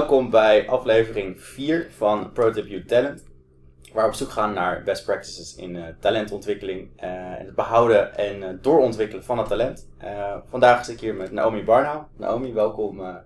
[0.00, 3.24] welkom bij aflevering 4 van ProTip You Talent.
[3.92, 8.16] Waar we op zoek gaan naar best practices in uh, talentontwikkeling uh, en het behouden
[8.16, 9.88] en uh, doorontwikkelen van het talent.
[10.46, 12.02] vandaag zit ik hier met Naomi Barnau.
[12.16, 13.22] Naomi, welkom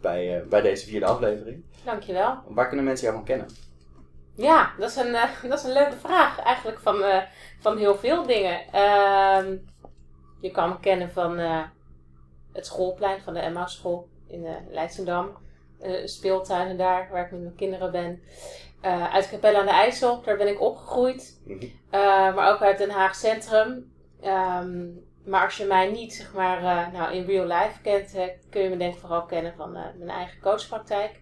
[0.00, 1.64] bij, bij deze vierde aflevering.
[1.84, 2.38] Dankjewel.
[2.48, 3.46] Waar kunnen mensen jou van kennen?
[4.34, 5.12] Ja, dat is een,
[5.50, 7.04] dat is een leuke vraag eigenlijk van,
[7.60, 8.60] van heel veel dingen.
[8.72, 9.56] Ehm,
[10.40, 11.38] je kan me kennen van
[12.52, 15.44] het schoolplein van de Emma School in Leidschendam.
[15.82, 18.22] Uh, speeltuinen daar, waar ik met mijn kinderen ben.
[18.82, 21.40] Uh, uit Capelle aan de IJssel, daar ben ik opgegroeid.
[21.44, 21.66] Mhm.
[22.34, 23.92] maar ook uit Den Haag Centrum.
[24.24, 28.14] Um, maar als je mij niet zeg maar, nou, in real life kent,
[28.50, 31.20] kun je me denk ik vooral kennen van mijn eigen coachpraktijk.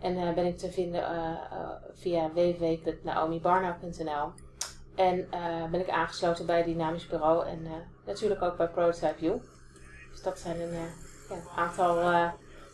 [0.00, 1.38] En ben ik te vinden
[1.92, 4.32] via www.naomibarnau.nl.
[4.94, 5.28] En
[5.70, 7.66] ben ik aangesloten bij Dynamisch Bureau en
[8.06, 9.40] natuurlijk ook bij Prototype You.
[10.10, 10.86] Dus dat zijn een ja,
[11.56, 12.32] aantal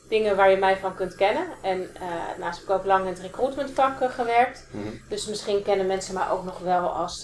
[0.09, 1.47] dingen waar je mij van kunt kennen.
[1.63, 4.67] En uh, naast heb ik ook lang in het recruitmentvak uh, gewerkt.
[4.71, 5.01] Mm -hmm.
[5.09, 7.21] Dus misschien kennen mensen mij ook nog wel als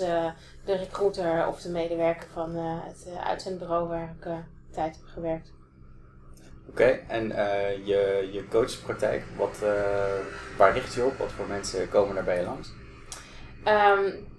[0.64, 4.28] de recruiter of de medewerker van het uitzendbureau waar ik
[4.70, 5.52] tijd heb gewerkt.
[6.68, 7.28] Oké, okay, en
[7.84, 9.58] je, je coachpraktijk, wat,
[10.56, 11.18] waar richt je op?
[11.18, 12.72] Wat voor mensen komen daar bij je langs?
[13.64, 14.31] Um,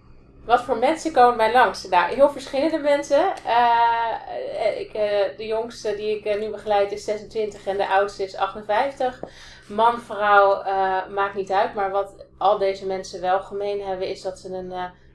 [0.46, 1.88] wat voor mensen komen bij langs?
[1.88, 3.34] Nou, heel verschillende mensen.
[3.46, 8.36] Uh, ik, uh, de jongste die ik nu begeleid is 26 en de oudste is
[8.36, 9.24] 58.
[9.68, 10.64] Man, vrouw,
[11.10, 11.74] maakt niet uit.
[11.74, 14.72] Maar wat al deze mensen wel gemeen hebben, is dat ze een,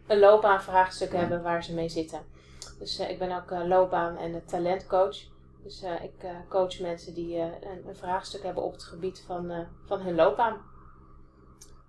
[0.06, 2.20] een loopbaanvraagstuk hebben waar ze mee zitten.
[2.78, 5.16] Dus ik ben ook loopbaan- en talentcoach.
[5.62, 7.52] Dus ik coach mensen die een,
[7.86, 10.56] een, vraagstuk hebben op het gebied van, van hun loopbaan.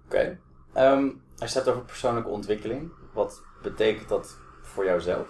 [0.06, 0.16] Oké.
[0.16, 0.28] Okay.
[0.28, 0.38] Um,
[0.74, 5.28] ehm, als je het over persoonlijke ontwikkeling, wat betekent dat voor jouzelf?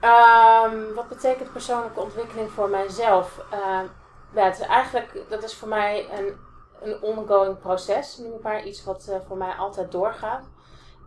[0.00, 3.44] Um, wat betekent persoonlijke ontwikkeling voor mijzelf?
[3.52, 3.80] Uh,
[4.34, 6.36] ja, het is eigenlijk, dat is voor mij een,
[6.80, 8.64] een ongoing proces, noem ik maar.
[8.64, 10.48] Iets wat uh, voor mij altijd doorgaat.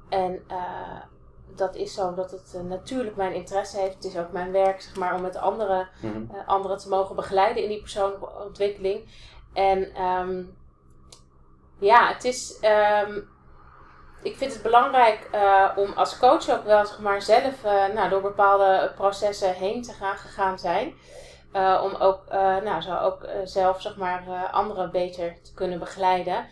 [0.10, 1.02] En uh,
[1.56, 3.96] dat is zo omdat het uh, natuurlijk mijn interesse heeft.
[3.96, 6.42] Het is ook mijn werk, zeg maar, om met anderen, mm -hmm.
[6.46, 9.10] anderen te mogen begeleiden in die persoonlijke ontwikkeling.
[9.54, 10.58] En um,
[11.80, 12.58] ja, het is.
[13.08, 13.30] Um,
[14.22, 18.10] ik vind het belangrijk uh, om als coach ook wel zeg maar, zelf uh, nou,
[18.10, 20.94] door bepaalde processen heen te gaan gegaan zijn.
[21.54, 22.22] Uh, om ook,
[22.64, 26.46] nou, zo ook zelf zeg maar, anderen beter te kunnen begeleiden.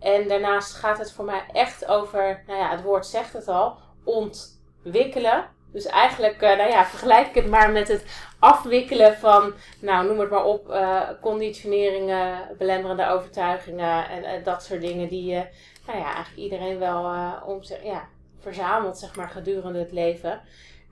[0.00, 3.76] En daarnaast gaat het voor mij echt over, nou ja, het woord zegt het al,
[4.04, 5.44] ontwikkelen.
[5.72, 8.04] Dus eigenlijk, nou ja, vergelijk ik het maar met het
[8.38, 10.78] afwikkelen van, nou noem het maar op,
[11.20, 15.46] conditioneringen, belemmerende overtuigingen en dat soort dingen die je
[15.86, 18.08] nou ja, eigenlijk iedereen wel uh, om zich, ja,
[18.38, 20.40] verzamelt, zeg maar, gedurende het leven.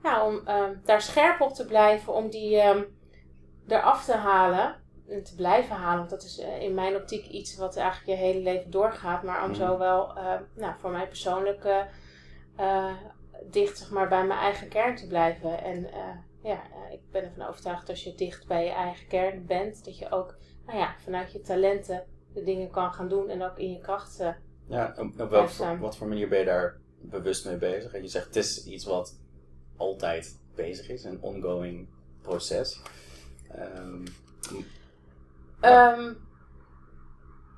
[0.01, 2.97] Nou, om um, daar scherp op te blijven, om die um,
[3.67, 4.75] eraf te halen
[5.07, 5.97] en te blijven halen.
[5.97, 9.23] Want dat is uh, in mijn optiek iets wat eigenlijk je hele leven doorgaat.
[9.23, 9.77] Maar om zo mhm.
[9.77, 11.65] wel, uh, nou, voor mij persoonlijk,
[12.59, 12.93] uh,
[13.49, 15.63] dicht zeg maar, bij mijn eigen kern te blijven.
[15.63, 15.89] En
[16.41, 19.97] ja, ik ben ervan overtuigd dat als je dicht bij je eigen kern bent, dat
[19.97, 23.71] je ook nou ja, vanuit je talenten de dingen kan gaan doen en ook in
[23.71, 24.23] je kracht
[24.67, 27.93] ja, op, op welk, wat voor manier ben je daar bewust mee bezig?
[27.93, 29.17] En je zegt het is iets wat
[29.77, 31.87] altijd bezig is, een ongoing
[32.21, 32.81] proces.
[33.57, 34.03] Um,
[35.61, 36.17] um,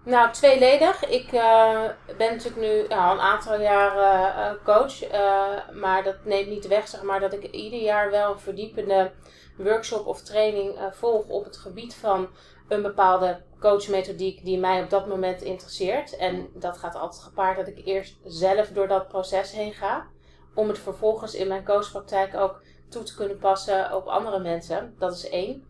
[0.04, 1.06] nou, tweeledig.
[1.06, 1.84] Ik uh,
[2.18, 6.88] ben natuurlijk nu ja, een aantal jaren uh, coach, uh, maar dat neemt niet weg
[6.88, 9.12] zeg maar, dat ik ieder jaar wel een verdiepende
[9.58, 12.28] workshop of training volg op het gebied van
[12.68, 16.18] een bepaalde coachmethodiek die mij op dat moment interesseert.
[16.18, 20.08] En dat gaat altijd gepaard dat ik eerst zelf door dat proces heen ga.
[20.54, 24.96] Om het vervolgens in mijn coachpraktijk ook toe te kunnen passen op andere mensen.
[25.00, 25.68] Dat is één.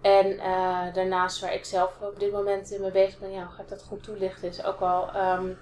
[0.00, 3.62] En uh, daarnaast waar ik zelf op dit moment mee bezig ben, ja, hoe ga
[3.62, 5.10] ik dat goed toelichten, is ook wel...
[5.16, 5.58] Um,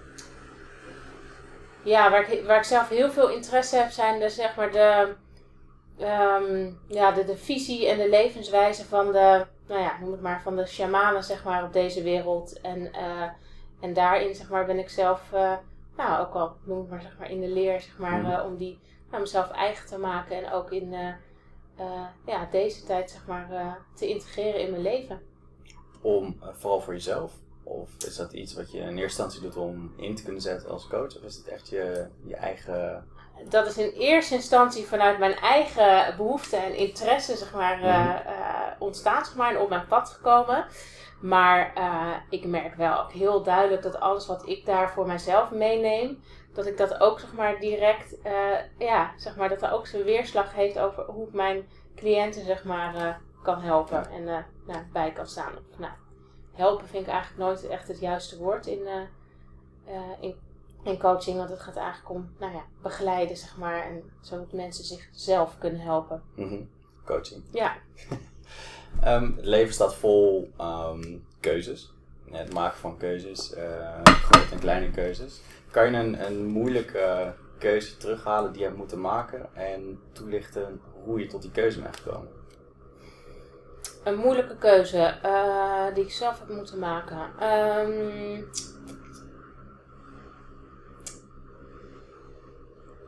[1.82, 5.15] ja, waar ik, waar ik zelf heel veel interesse heb, zijn de, zeg maar de,
[5.98, 10.42] um, ja, de, de visie en de levenswijze van de nou ja, noem het maar,
[10.42, 12.60] van de shamanen zeg maar, op deze wereld.
[12.60, 13.28] En, uh,
[13.80, 15.56] en daarin zeg maar, ben ik zelf, uh,
[15.96, 18.56] nou ook al noem het maar, zeg maar in de leer, zeg maar, uh, om
[18.56, 18.78] die
[19.10, 20.92] nou, mezelf eigen te maken en ook in
[22.26, 25.20] ja, deze tijd zeg maar, te integreren in mijn leven.
[26.00, 27.32] Om vooral voor jezelf?
[27.62, 30.70] Of is dat iets wat je in eerste instantie doet om in te kunnen zetten
[30.70, 31.16] als coach?
[31.16, 33.08] Of is het echt je, je eigen
[33.48, 37.91] dat is in eerste instantie vanuit mijn eigen behoeften en interesse zeg maar, mm -hmm.
[37.91, 40.66] uh, ontstaan zeg maar, en op mijn pad gekomen.
[41.21, 45.51] Maar uh, ik merk wel ook heel duidelijk dat alles wat ik daar voor mijzelf
[45.51, 46.22] meeneem,
[46.54, 48.16] dat ik dat ook zeg maar, direct,
[48.78, 52.65] ja, zeg maar, dat er ook zijn weerslag heeft over hoe ik mijn cliënten zeg
[52.65, 54.25] maar, kan helpen en
[54.66, 55.53] nou, bij kan staan.
[55.77, 55.92] Nou,
[56.53, 58.87] helpen vind ik eigenlijk nooit echt het juiste woord in,
[60.21, 60.34] in,
[60.84, 61.36] in coaching.
[61.36, 63.84] Want het gaat eigenlijk om nou ja, begeleiden, zeg maar.
[63.84, 66.22] En zodat mensen zichzelf kunnen helpen.
[66.34, 66.62] Mhm.
[67.04, 67.42] Coaching.
[67.53, 67.77] Ja.
[69.00, 71.92] Ehm, het leven staat vol ehm, keuzes.
[72.30, 73.54] Het maken van keuzes,
[74.04, 75.41] grote en kleine keuzes.
[75.71, 81.21] Kan je een, een moeilijke keuze terughalen die je hebt moeten maken en toelichten hoe
[81.21, 82.28] je tot die keuze bent gekomen?
[84.04, 87.18] Een moeilijke keuze uh, die ik zelf heb moeten maken.
[87.18, 88.50] Um,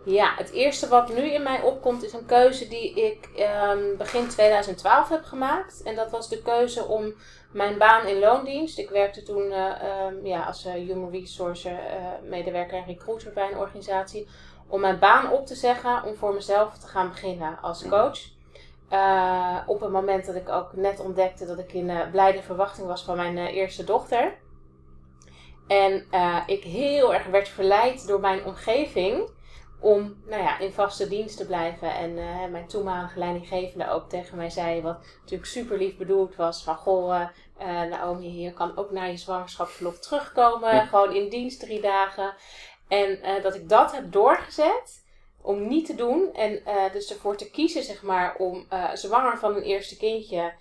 [0.04, 3.28] ja, het eerste wat nu in mij opkomt is een keuze die ik
[3.70, 5.82] um, begin 2012 heb gemaakt.
[5.82, 7.14] En dat was de keuze om
[7.52, 8.78] mijn baan in loondienst.
[8.78, 9.72] Ik werkte toen uh,
[10.06, 11.78] um, ja, als uh, human resource
[12.22, 14.28] medewerker en recruiter bij een organisatie.
[14.68, 18.18] Om mijn baan op te zeggen om voor mezelf te gaan beginnen als coach.
[18.90, 23.04] Uh, op het moment dat ik ook net ontdekte dat ik in blijde verwachting was
[23.04, 24.34] van mijn eerste dochter.
[25.66, 26.06] En
[26.46, 29.30] ik heel erg werd verleid door mijn omgeving
[29.82, 31.94] om nou ja, in vaste dienst te blijven.
[31.94, 32.14] En
[32.50, 37.26] mijn toenmalige leidinggevende ook tegen mij zei, wat natuurlijk super lief bedoeld was: van goh,
[37.90, 40.86] Naomi, je kan ook na je zwangerschapsverlof terugkomen.
[40.86, 42.34] Gewoon in dienst drie dagen.
[42.88, 45.04] En dat ik dat heb doorgezet
[45.42, 46.34] om niet te doen.
[46.34, 46.62] En
[46.92, 50.52] dus ervoor te kiezen, zeg maar, om zwanger van een eerste kindje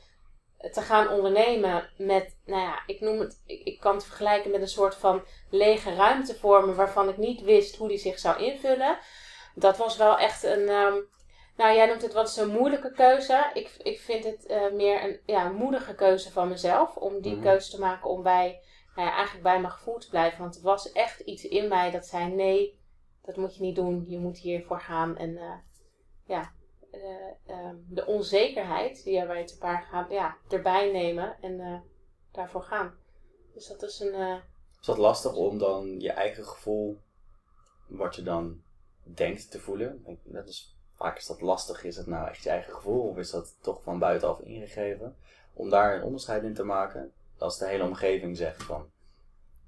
[0.72, 4.62] te gaan ondernemen met, nou ja, ik noem het, ik, ik, kan het vergelijken met
[4.62, 8.98] een soort van lege ruimte vormen waarvan ik niet wist hoe die zich zou invullen.
[9.56, 11.10] Dat was wel echt een, um,
[11.56, 13.50] nou jij noemt het wat een moeilijke keuze.
[13.54, 17.42] Ik, ik vind het uh, meer een ja, moedige keuze van mezelf om die mm
[17.42, 18.62] keuze te maken om bij,
[18.96, 20.40] nou ja, eigenlijk bij mijn gevoel te blijven.
[20.40, 22.80] Want er was echt iets in mij dat zei nee,
[23.22, 25.18] dat moet je niet doen, je moet hiervoor gaan.
[25.18, 25.54] En uh,
[26.25, 26.52] ja,
[26.92, 31.80] uh, um, de onzekerheid die erbij te paard gaat, ja, erbij nemen en uh,
[32.32, 32.94] daarvoor gaan.
[33.54, 34.42] Dus dat is een.
[34.80, 37.02] is dat lastig om dan je eigen gevoel,
[37.88, 38.62] wat je dan
[39.04, 40.20] denkt te voelen?
[40.24, 41.84] Dat is, vaak is dat lastig.
[41.84, 45.16] Is het nou echt je eigen gevoel of is dat toch van buitenaf ingegeven?
[45.54, 47.14] Om daar een onderscheid in te maken.
[47.38, 48.92] Als de hele omgeving zegt van,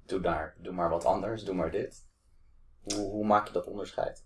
[0.06, 2.04] doe daar, doe maar wat anders, doe maar dit
[2.84, 4.24] hoe, hoe maak je dat onderscheid?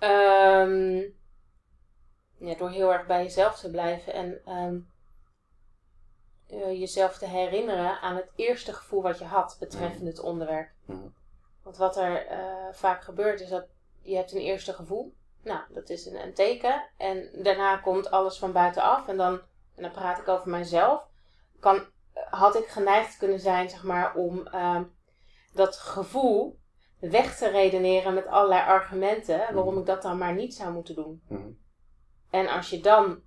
[0.00, 1.14] Um,
[2.38, 4.90] ja, door heel erg bij jezelf te blijven en um,
[6.50, 10.06] uh, jezelf te herinneren aan het eerste gevoel wat je had betreffende mm.
[10.06, 10.68] het onderwerp.
[10.84, 11.14] Mm.
[11.62, 13.66] Want wat er uh, vaak gebeurt is dat
[14.02, 15.14] je hebt een eerste gevoel.
[15.42, 16.88] Nou, dat is een, een, teken.
[16.96, 19.08] En daarna komt alles van buitenaf.
[19.08, 19.40] En dan,
[19.74, 21.08] en dan praat ik over mijzelf.
[21.60, 21.86] Kan,
[22.30, 24.94] had ik geneigd kunnen zijn, zeg maar, om um,
[25.52, 26.58] dat gevoel
[26.98, 29.78] weg te redeneren met allerlei argumenten waarom mhm.
[29.78, 31.22] ik dat dan maar niet zou moeten doen.
[31.28, 31.48] Mhm.
[32.36, 33.20] En als je dan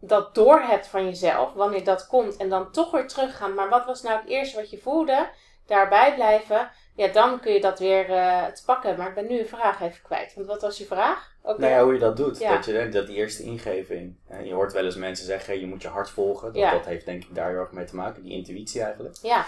[0.00, 3.84] dat door hebt van jezelf, wanneer dat komt, en dan toch weer teruggaan, maar wat
[3.84, 5.28] was nou het eerste wat je voelde,
[5.66, 8.96] daarbij blijven, ja, dan kun je dat weer uh, te pakken.
[8.98, 10.34] Maar ik ben nu een vraag even kwijt.
[10.34, 11.32] Want wat was je vraag?
[11.42, 12.48] Ook nou ja, hoe je dat doet.
[12.48, 14.16] Dat, je, dat die eerste ingeving.
[14.44, 16.52] je hoort wel eens mensen zeggen, je moet je hart volgen.
[16.52, 18.22] Dat, dat heeft denk ik daar heel erg mee te maken.
[18.22, 19.16] Die intuïtie eigenlijk.
[19.22, 19.44] Ja.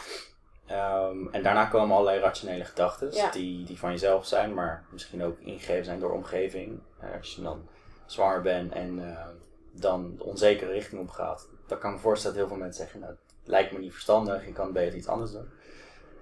[0.70, 5.38] Um, en daarna komen allerlei rationele gedachten die, die van jezelf zijn, maar misschien ook
[5.40, 6.80] ingegeven zijn door omgeving.
[7.04, 7.68] Uh, als je dan
[8.12, 9.26] zwanger bent en uh,
[9.72, 12.82] dan de onzekere richting op gaat, dan kan ik me voorstellen dat heel veel mensen
[12.82, 15.48] zeggen, nou, het lijkt me niet verstandig, je kan beter iets anders doen.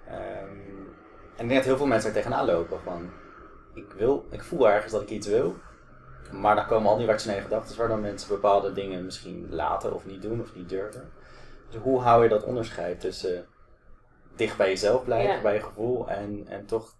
[0.08, 0.92] Um,
[1.36, 3.10] en ik denk dat heel veel mensen er tegenaan lopen van,
[3.74, 5.54] ik, wil, ik voel ergens dat ik iets wil,
[6.32, 10.22] maar dan komen al die rationele gedachten waardoor mensen bepaalde dingen misschien laten of niet
[10.22, 11.12] doen of niet durven.
[11.70, 13.46] Dus hoe hou je dat onderscheid tussen
[14.36, 16.08] dicht bij jezelf blijven, bij je gevoel.
[16.08, 16.94] En, en toch,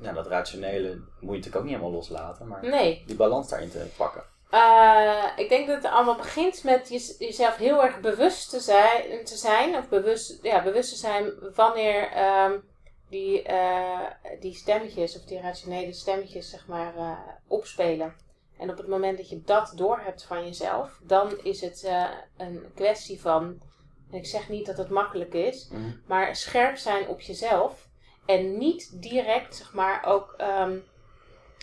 [0.00, 2.46] ja, dat rationele moet je natuurlijk ook niet helemaal loslaten.
[2.46, 3.02] Maar nee.
[3.06, 4.22] die balans daarin te pakken.
[4.50, 6.88] Uh, ik denk dat het allemaal begint met
[7.18, 12.08] jezelf heel erg bewust te zijn, te zijn of bewust, ja, bewust te zijn wanneer
[12.44, 12.62] um,
[13.08, 14.00] die, uh,
[14.40, 18.14] die stemmetjes of die rationele stemmetjes zeg maar uh, opspelen.
[18.58, 21.90] En op het moment dat je dat doorhebt van jezelf, dan is het
[22.36, 23.60] een kwestie van
[24.10, 25.90] ik zeg niet dat het makkelijk is, mhm.
[26.06, 27.87] maar scherp zijn op jezelf.
[28.28, 30.84] En niet direct, zeg maar, ook um,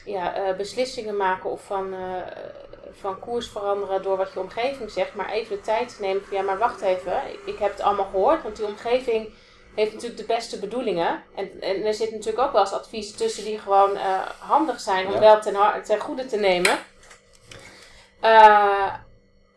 [0.05, 1.99] ja, uh, beslissingen maken of van, uh,
[2.91, 5.13] van koers veranderen door wat je omgeving zegt.
[5.15, 8.43] Maar even de tijd nemen van, ja, maar wacht even, ik, heb het allemaal gehoord.
[8.43, 9.33] Want die omgeving
[9.75, 11.23] heeft natuurlijk de beste bedoelingen.
[11.35, 15.07] En, en er zit natuurlijk ook wel eens advies tussen die gewoon uh, handig zijn
[15.07, 15.19] om ja.
[15.19, 16.77] wel ten, ten goede te nemen.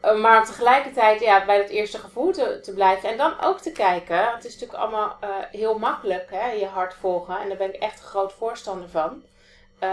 [0.00, 3.08] Eh, maar tegelijkertijd ja, bij dat eerste gevoel te, blijven.
[3.08, 4.32] En dan ook te kijken.
[4.32, 7.38] Het is natuurlijk allemaal uh, heel makkelijk, hè, je hart volgen.
[7.38, 9.22] En daar ben ik echt een groot voorstander van.
[9.80, 9.90] Uh,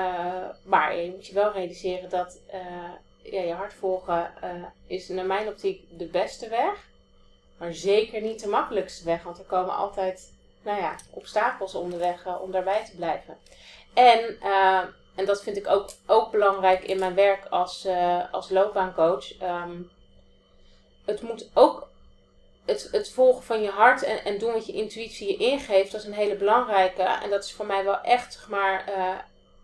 [0.63, 2.39] maar je moet je wel realiseren dat
[3.21, 4.33] ja, je hart volgen
[4.87, 6.87] is naar mijn optiek de beste weg.
[7.57, 10.33] Maar zeker niet de makkelijkste weg, want er komen altijd
[10.63, 13.37] nou ja, obstakels onderweg om daarbij te blijven.
[13.93, 14.37] En,
[15.15, 17.87] en dat vind ik ook, ook belangrijk in mijn werk als,
[18.31, 19.41] als loopbaancoach.
[19.41, 19.91] Um,
[21.05, 21.87] het moet ook
[22.65, 26.01] het, het volgen van je hart en, en doen wat je intuïtie je ingeeft, dat
[26.01, 27.03] is een hele belangrijke.
[27.03, 28.83] En dat is voor mij wel echt zeg maar,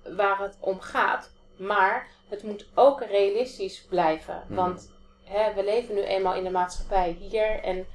[0.03, 1.31] waar het om gaat.
[1.57, 4.43] Maar het moet ook realistisch blijven.
[4.47, 4.55] Mm.
[4.55, 4.91] Want
[5.23, 7.63] hè, we leven nu eenmaal in de maatschappij hier.
[7.63, 7.87] En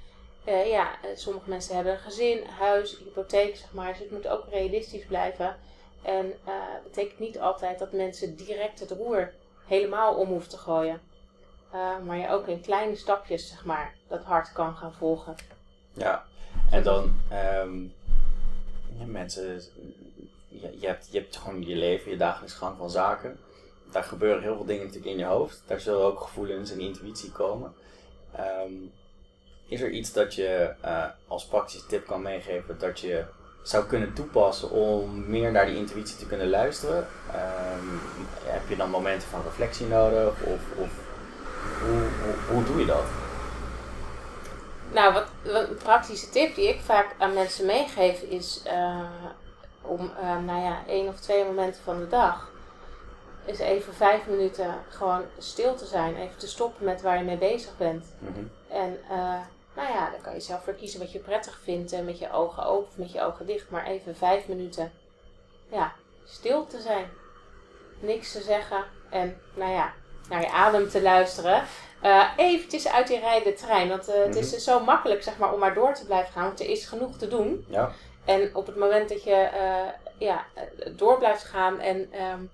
[0.49, 3.89] uh, ja, sommige mensen hebben een gezin, huis, hypotheek, zeg maar.
[3.89, 5.57] Dus het moet ook realistisch blijven.
[6.03, 9.33] En uh, betekent niet altijd dat mensen direct het roer
[9.67, 11.01] helemaal om hoeven te gooien.
[11.77, 15.35] Uh, maar je ook in kleine stapjes, zeg maar, dat hart kan gaan volgen.
[15.93, 16.25] Ja,
[16.71, 17.15] en dan
[18.99, 19.63] ja, mensen,
[20.49, 23.39] je, je, hebt, je hebt gewoon je leven, je dagelijks gang van zaken.
[23.91, 25.63] Daar gebeuren heel veel dingen natuurlijk in je hoofd.
[25.67, 27.75] Daar zullen ook gevoelens en intuïtie komen.
[28.65, 28.93] Um,
[29.69, 33.25] is er iets dat je uh, als praktische tip kan meegeven dat je
[33.63, 36.99] zou kunnen toepassen om meer naar die intuïtie te kunnen luisteren?
[36.99, 38.01] Um,
[38.45, 40.43] heb je dan momenten van reflectie nodig?
[40.43, 41.06] Of, of
[41.81, 43.05] hoe, hoe, hoe, doe je dat?
[44.93, 49.01] Nou, wat, wat, een praktische tip die ik vaak aan mensen meegeef is uh,
[49.81, 52.55] om, uh, nou ja, één of twee momenten van de dag
[53.47, 56.17] is even vijf minuten gewoon stil te zijn.
[56.17, 58.07] Even te stoppen met waar je mee bezig bent.
[58.19, 58.51] Mm -hmm.
[58.69, 59.41] En uh,
[59.75, 61.93] nou ja, dan kan je zelf voor kiezen wat je prettig vindt.
[61.93, 63.71] En met je ogen open of met je ogen dicht.
[63.71, 64.93] Maar even vijf minuten
[65.69, 65.93] ja,
[66.25, 67.07] stil te zijn.
[67.99, 68.85] Niks te zeggen.
[69.11, 69.93] En nou ja,
[70.29, 71.63] naar je adem te luisteren.
[72.03, 73.89] Uh, eventjes uit die rijde trein.
[73.89, 74.29] Want uh, mm -hmm.
[74.29, 76.45] het is dus zo makkelijk zeg maar, om maar door te blijven gaan.
[76.45, 77.67] Want er is genoeg te doen.
[77.69, 77.91] Ja.
[78.25, 80.45] En op het moment dat je uh, ja,
[80.91, 82.51] door blijft gaan en um,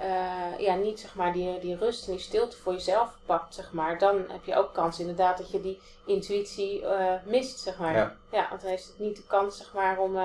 [0.00, 3.72] uh, ja, niet zeg maar die, die rust en die stilte voor jezelf pakt, zeg
[3.72, 6.84] maar, dan heb je ook kans inderdaad dat je die intuïtie
[7.24, 7.94] mist, zeg maar.
[7.94, 8.16] Ja.
[8.32, 8.46] ja.
[8.48, 10.16] want dan heeft het niet de kans, zeg maar, om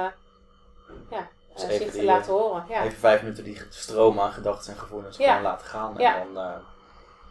[1.09, 1.29] ja,
[1.61, 2.65] dus zich te die, laten horen.
[2.69, 2.83] Ja.
[2.83, 5.27] Even vijf minuten die stroom aan gedachten en gevoelens ja.
[5.27, 5.97] gewoon laten gaan.
[5.97, 6.23] En ja.
[6.33, 6.61] dan,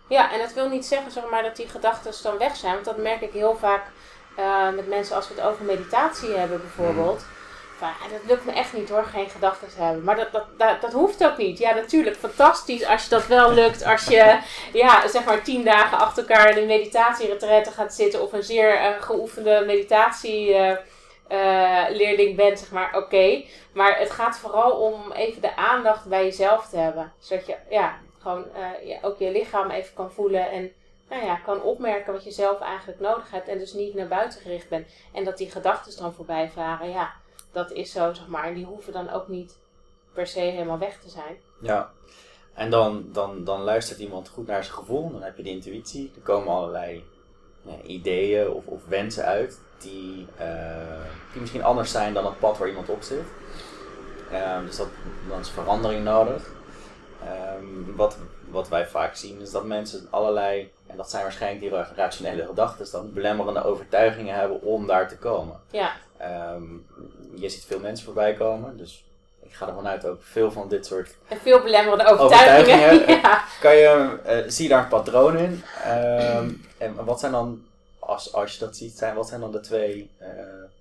[0.09, 2.85] ja, en dat wil niet zeggen, zeg maar, dat die gedachten dan weg zijn, want
[2.85, 3.83] dat merk ik heel vaak
[4.75, 7.18] met mensen als we het over meditatie hebben, bijvoorbeeld.
[7.18, 7.35] Mm
[7.80, 10.04] dat lukt me echt niet hoor, geen gedachten te hebben.
[10.04, 11.59] Maar dat, dat, dat, dat, hoeft ook niet.
[11.59, 13.85] Ja, natuurlijk, fantastisch als je dat wel lukt.
[13.85, 14.38] Als je,
[14.73, 18.23] ja, zeg maar tien dagen achter elkaar in een meditatieretraite gaat zitten.
[18.23, 20.78] Of een zeer uh, geoefende meditatieleerling
[21.28, 23.42] uh, uh, bent, zeg maar, oké.
[23.73, 27.12] Maar het gaat vooral om even de aandacht bij jezelf te hebben.
[27.18, 28.45] Zodat je, ja, gewoon
[28.85, 30.73] ja, ook je lichaam even kan voelen en
[31.09, 33.49] nou ja, kan opmerken wat je zelf eigenlijk nodig hebt.
[33.49, 34.88] En dus niet naar buiten gericht bent.
[35.12, 37.12] En dat die gedachten dan voorbij varen, ja
[37.56, 38.45] dat is zo, zeg maar.
[38.45, 39.59] En die hoeven dan ook niet
[40.12, 41.37] per se helemaal weg te zijn.
[41.61, 41.92] Ja,
[42.54, 45.11] en dan, dan, dan luistert iemand goed naar zijn gevoel.
[45.11, 46.12] Dan heb je de intuïtie.
[46.14, 47.04] Er komen allerlei
[47.62, 50.47] ja, ideeën of, of wensen uit die, uh,
[51.33, 53.25] die misschien anders zijn dan het pad waar iemand op zit.
[54.33, 54.88] Um, dus dat,
[55.28, 56.50] dan is verandering nodig.
[57.59, 58.16] Um, wat,
[58.50, 62.87] wat wij vaak zien is dat mensen allerlei, en dat zijn waarschijnlijk die rationele gedachten,
[62.92, 65.61] dan belemmerende overtuigingen hebben om daar te komen.
[65.71, 65.92] Ja.
[66.54, 66.87] Um,
[67.35, 69.04] je ziet veel mensen voorbij komen, dus
[69.42, 72.75] ik ga ervan uit ook veel van dit soort en veel belemmerende overtuigingen.
[72.75, 73.42] overtuigingen ja.
[73.61, 75.62] kan je, uh, zie je daar een patroon in?
[76.78, 77.64] En wat zijn dan,
[78.07, 80.29] als, als je dat ziet, zijn, wat zijn dan de twee uh,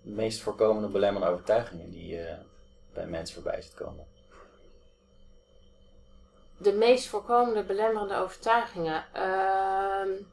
[0.02, 2.34] meest voorkomende belemmerende overtuigingen die uh,
[2.94, 4.08] bij mensen voorbij ziet komen?
[6.58, 9.06] De meest voorkomende belemmerende overtuigingen.
[9.16, 10.24] Uh,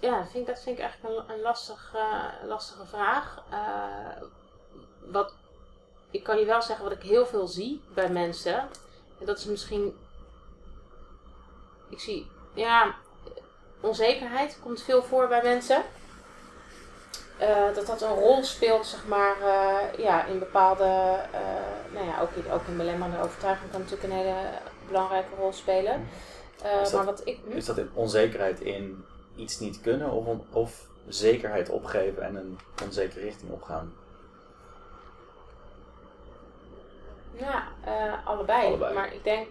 [0.00, 3.42] ja, dat vind ik, dat vind ik eigenlijk een, een uh, lastige vraag.
[5.00, 5.34] Wat,
[6.10, 8.58] ik kan je wel zeggen wat ik heel veel zie bij mensen.
[9.20, 9.96] En dat is misschien.
[11.94, 12.26] Ik zie.
[12.54, 12.94] Ja,
[13.80, 15.82] onzekerheid komt veel voor bij mensen.
[17.40, 19.36] Uh, dat dat een rol speelt, zeg maar,
[19.98, 21.16] ja, in bepaalde,
[21.92, 24.36] nou ja, ook in, ook in belemmerende overtuiging kan natuurlijk een hele
[24.86, 26.08] belangrijke rol spelen.
[26.62, 27.56] dat, maar wat ik, hm?
[27.56, 29.04] Is dat in onzekerheid in
[29.36, 33.92] iets niet kunnen of, of zekerheid opgeven en een onzekere richting opgaan?
[37.36, 38.66] Ja, uh, allebei.
[38.66, 38.94] allebei.
[38.94, 39.48] Maar ik denk,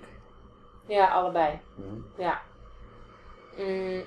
[0.86, 1.60] ja, allebei.
[1.76, 2.06] Mm.
[2.18, 2.42] Ja.
[3.58, 4.04] Mm,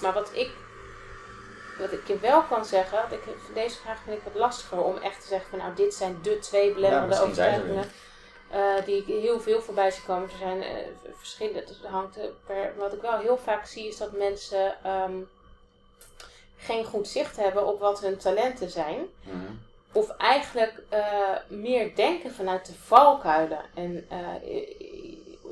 [0.00, 0.50] maar wat ik,
[1.78, 3.20] wat ik je wel kan zeggen, ik,
[3.54, 6.38] deze vraag vind ik wat lastiger om echt te zeggen van nou dit zijn de
[6.38, 7.84] twee belemmerende ja, overtuigingen.
[8.54, 10.30] Uh, die ik heel veel voorbij zie komen.
[10.30, 10.68] Er zijn uh,
[11.16, 11.58] verschillende.
[11.58, 12.72] Het hangt per.
[12.76, 15.28] Wat ik wel heel vaak zie is dat mensen um,
[16.56, 19.06] geen goed zicht hebben op wat hun talenten zijn.
[19.22, 19.60] Mm.
[19.92, 23.60] Of eigenlijk uh, meer denken vanuit de valkuilen.
[23.74, 24.06] En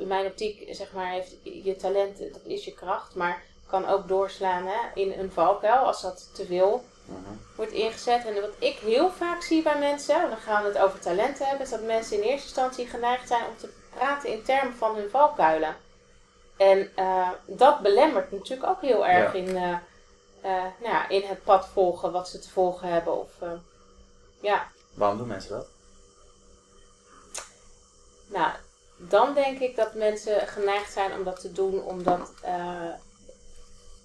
[0.01, 4.09] in mijn optiek, zeg maar, heeft je talent, dat is je kracht, maar kan ook
[4.09, 7.19] doorslaan hè, in een valkuil als dat te veel Mhm.
[7.57, 8.27] wordt ingezet.
[8.27, 11.47] En wat ik heel vaak zie bij mensen, en dan gaan we het over talenten
[11.47, 14.95] hebben, is dat mensen in eerste instantie geneigd zijn om te praten in termen van
[14.97, 15.77] hun valkuilen.
[16.57, 19.39] En eh, dat belemmert natuurlijk ook heel erg Ja.
[19.39, 19.71] in, eh,
[20.41, 23.19] eh, nou ja, in het pad volgen wat ze te volgen hebben.
[23.19, 23.31] Of,
[24.41, 25.67] ja, Waarom doen mensen dat?
[28.27, 28.51] nou,
[29.09, 32.53] dan denk ik dat mensen geneigd zijn om dat te doen, omdat, eh,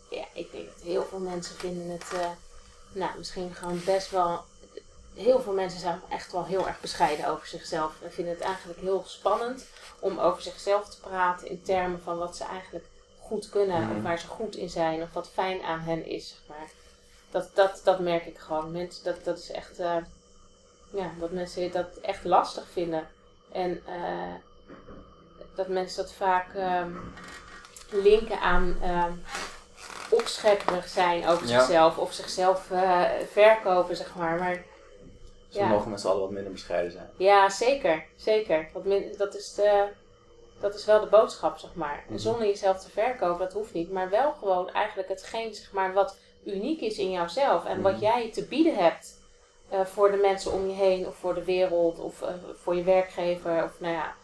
[0.09, 2.29] ja, ik denk dat heel veel mensen vinden het, eh,
[2.91, 4.43] nou, misschien gewoon best wel,
[5.13, 8.79] heel veel mensen zijn echt wel heel erg bescheiden over zichzelf en vinden het eigenlijk
[8.79, 9.65] heel spannend
[9.99, 12.85] om over zichzelf te praten in termen van wat ze eigenlijk
[13.19, 13.97] goed kunnen, Mhm.
[13.97, 16.69] of waar ze goed in zijn, of wat fijn aan hen is, zeg maar.
[17.31, 18.71] Dat, dat, dat merk ik gewoon.
[18.71, 19.97] Mensen, dat, dat is echt, eh,
[20.89, 23.07] ja, dat mensen dat echt lastig vinden.
[23.51, 24.33] En eh,
[25.55, 26.91] dat mensen dat vaak ehm,
[27.91, 28.77] linken aan
[30.09, 31.59] opschepperig zijn over Ja.
[31.59, 31.97] zichzelf.
[31.97, 34.39] Of zichzelf eh, verkopen, zeg maar.
[34.39, 34.63] Maar
[35.49, 35.67] Ze Ja.
[35.67, 37.09] mogen met z'n allen wat minder bescheiden zijn.
[37.17, 38.05] ja, zeker.
[38.15, 38.69] Zeker.
[38.73, 39.87] Wat min, dat, is de,
[40.59, 42.03] dat is wel de boodschap, zeg maar.
[42.07, 42.17] Mhm.
[42.17, 43.91] Zonder jezelf te verkopen, dat hoeft niet.
[43.91, 47.65] Maar wel gewoon eigenlijk hetgeen, zeg maar, wat uniek is in jouzelf.
[47.65, 48.01] En wat Mhm.
[48.01, 49.23] jij te bieden hebt
[49.69, 51.07] eh, voor de mensen om je heen.
[51.07, 51.99] Of voor de wereld.
[51.99, 53.63] Of eh, voor je werkgever.
[53.63, 54.15] Of nou ja,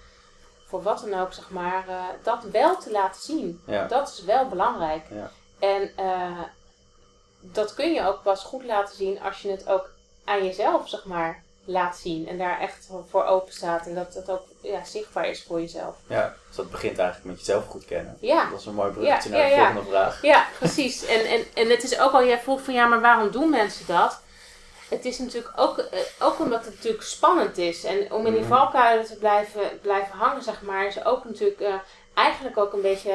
[0.71, 1.83] voor wat dan ook, zeg maar.
[1.87, 3.61] eh, dat wel te laten zien.
[3.67, 3.87] Ja.
[3.87, 5.05] Dat is wel belangrijk.
[5.09, 5.31] Ja.
[5.59, 6.39] En eh,
[7.39, 9.89] dat kun je ook pas goed laten zien als je het ook
[10.25, 12.27] aan jezelf, zeg maar, laat zien.
[12.27, 13.85] En daar echt voor open staat.
[13.87, 15.95] En dat het ook ja, zichtbaar is voor jezelf.
[16.07, 18.17] ja, dus dat begint eigenlijk met jezelf goed kennen.
[18.19, 20.21] Ja, Dat is een mooi bruggetje Ja, naar de volgende vraag.
[20.21, 21.05] ja precies.
[21.05, 23.85] En, en, en het is ook al, jij vroeg van ja, maar waarom doen mensen
[23.87, 24.21] dat?
[24.91, 27.83] Het is natuurlijk ook, eh, ook omdat het natuurlijk spannend is.
[27.83, 28.50] En om in die Mhm.
[28.50, 31.74] valkuilen te blijven, blijven hangen, zeg maar, is ook natuurlijk eh,
[32.13, 33.11] eigenlijk ook een beetje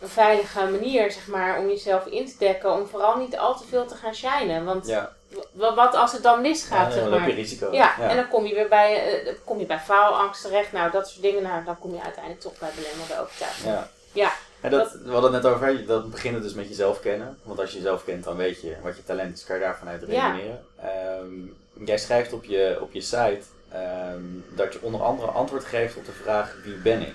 [0.00, 2.72] een veilige manier, zeg maar, om jezelf in te dekken.
[2.72, 4.64] Om vooral niet al te veel te gaan shinen.
[4.64, 5.12] Want Ja,
[5.52, 7.28] wat als het dan ja misgaat, dan zeg maar.
[7.28, 7.72] je risico.
[7.72, 10.72] Ja, en dan kom je weer bij, eh, kom je bij faalangst terecht.
[10.72, 11.42] Nou, dat soort dingen.
[11.42, 13.66] Nou, dan kom je uiteindelijk toch bij belemmerde overtuiging.
[13.74, 13.88] Ja.
[14.12, 14.32] Ja.
[14.60, 17.38] En dat, we hadden het net over, dat beginnen dus met jezelf kennen.
[17.42, 19.88] Want als je jezelf kent, dan weet je wat je talent is, kan je daarvan
[19.88, 20.06] uit Ja.
[20.30, 20.64] redeneren.
[20.82, 23.40] Ehm, jij schrijft op je, op je site
[23.72, 27.14] ehm, dat je onder andere antwoord geeft op de vraag wie ben ik?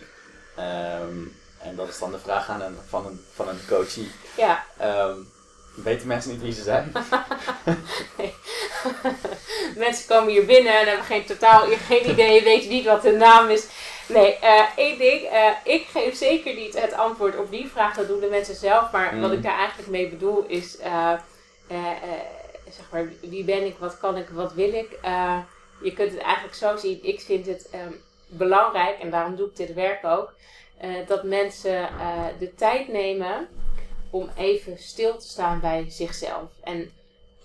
[0.56, 1.17] Ehm,
[1.63, 4.12] en dat is dan de vraag aan een, van, een, van een coachie.
[4.38, 4.63] Ja.
[5.75, 6.91] Weten mensen niet wie ze zijn?
[9.75, 13.49] Mensen komen hier binnen en hebben geen totaal geen idee, weten niet wat hun naam
[13.49, 13.65] is.
[14.08, 15.21] Nee, eh, één ding.
[15.23, 17.95] eh, ik geef zeker niet het antwoord op die vraag.
[17.95, 18.91] Dat doen de mensen zelf.
[18.91, 19.21] Maar Mm.
[19.21, 20.77] wat ik daar eigenlijk mee bedoel is...
[20.77, 21.12] eh,
[22.78, 24.92] zeg maar, wie ben ik, wat kan ik, wat wil ik?
[25.02, 25.40] Eh,
[25.82, 27.00] je kunt het eigenlijk zo zien.
[27.02, 27.92] Ik vind het ehm,
[28.28, 30.34] belangrijk, en daarom doe ik dit werk ook...
[30.78, 33.48] eh, dat mensen eh, de tijd nemen
[34.10, 36.50] om even stil te staan bij zichzelf.
[36.63, 36.92] En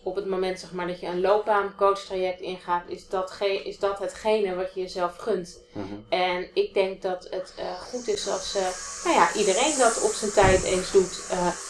[0.03, 4.55] op het moment zeg maar, dat je een loopbaancoachtraject ingaat, is dat, is dat hetgene
[4.55, 5.59] wat je jezelf gunt.
[5.73, 5.95] Mhm.
[6.09, 7.55] En ik denk dat het
[7.91, 8.59] goed is als
[9.05, 11.23] nou ja, iedereen dat op zijn tijd eens doet.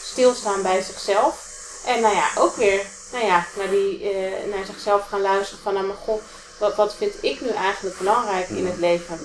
[0.03, 1.51] stilstaan bij zichzelf.
[1.85, 5.73] En nou ja, ook weer nou ja, naar, die, eh, naar zichzelf gaan luisteren van,
[5.73, 6.21] nou maar god,
[6.59, 9.19] wat, wat vind ik nu eigenlijk belangrijk in het leven?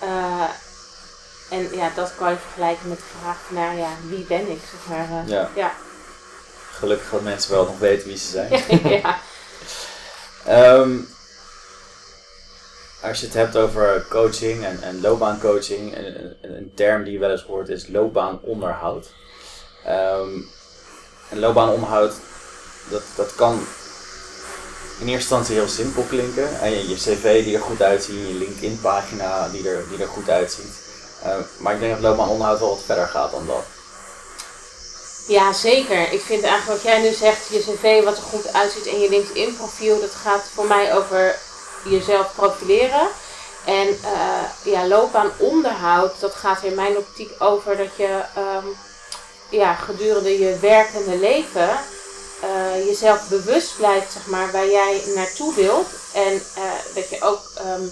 [0.00, 0.50] Eh,
[1.50, 4.60] en ja, dat kan je vergelijken met de vraag van, nou ja, wie ben ik?
[4.70, 5.50] Zeg maar, eh, Ja.
[5.54, 5.72] ja.
[6.72, 8.62] Gelukkig dat mensen wel nog weten wie ze zijn.
[9.02, 9.18] ja.
[10.44, 10.98] Ehm,
[13.02, 17.30] als je het hebt over coaching en, en loopbaancoaching, een, een, term die je wel
[17.30, 19.06] eens hoort is loopbaanonderhoud.
[19.84, 20.40] Ehm
[21.28, 22.14] en loopbaanonderhoud,
[22.88, 23.66] dat, dat kan
[24.98, 26.60] in eerste instantie heel simpel klinken.
[26.60, 30.28] En je, cv die er goed uitziet, je LinkedIn pagina die er, die er goed
[30.28, 30.74] uitziet.
[31.22, 33.64] Ehm, maar ik denk dat loopbaanonderhoud wel wat verder gaat dan dat.
[35.26, 36.12] Ja, zeker.
[36.12, 39.08] Ik vind eigenlijk wat jij nu zegt, je cv wat er goed uitziet en je
[39.08, 41.38] LinkedIn profiel, dat gaat voor mij over
[41.84, 43.08] jezelf profileren.
[43.64, 48.66] En eh ja, loopbaanonderhoud, dat gaat in mijn optiek over dat je ehm,
[49.48, 51.78] ja, gedurende je werkende leven
[52.40, 55.86] eh, jezelf bewust blijft, zeg maar, waar jij naartoe wilt.
[56.14, 57.84] En eh, dat je ook ehm,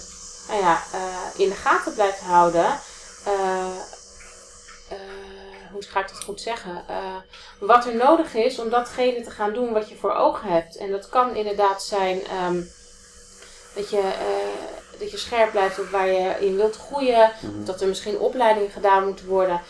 [0.47, 2.79] nou ja, eh, in de gaten blijft houden.
[5.71, 6.85] hoe ga ik dat goed zeggen?
[7.59, 10.77] Wat er nodig is om datgene te gaan doen wat je voor ogen hebt.
[10.77, 12.61] En dat kan inderdaad zijn ehm,
[13.75, 14.11] dat, je,
[14.99, 17.31] dat je scherp blijft op waar je in wilt groeien.
[17.41, 19.61] Dat er misschien opleidingen gedaan moeten worden.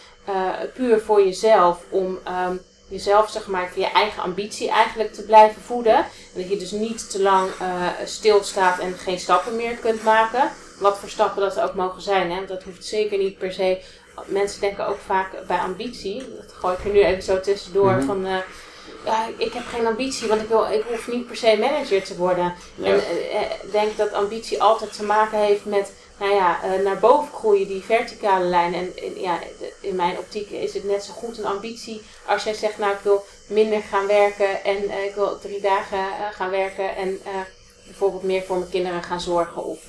[0.74, 1.80] puur voor jezelf.
[1.90, 2.56] Om ehm,
[2.88, 5.96] jezelf, zeg maar, je eigen ambitie eigenlijk te blijven voeden.
[5.96, 6.06] En
[6.42, 10.52] dat je dus niet te lang eh, stilstaat en geen stappen meer kunt maken.
[10.80, 12.30] Wat voor stappen dat ook mogen zijn.
[12.30, 12.36] Hè?
[12.36, 13.82] Want dat hoeft zeker niet per se
[14.26, 18.06] mensen denken ook vaak bij ambitie, dat gooi ik er nu even zo tussendoor, Mhm.
[18.06, 18.38] van eh,
[19.06, 22.16] ja, ik heb geen ambitie, want ik, wil, ik hoef niet per se manager te
[22.16, 22.54] worden.
[22.76, 22.86] Ja.
[22.86, 23.00] En
[23.32, 27.34] eh, ik denk dat ambitie altijd te maken heeft met, nou ja, eh, naar boven
[27.34, 28.74] groeien, die verticale lijn.
[28.74, 29.40] En in- ja,
[29.82, 33.00] in mijn optiek is het net zo goed een ambitie als jij zegt, nou ik
[33.00, 37.22] wil minder gaan werken en eh, ik wil drie dagen eh, gaan werken en
[37.86, 39.80] bijvoorbeeld meer voor mijn kinderen gaan zorgen of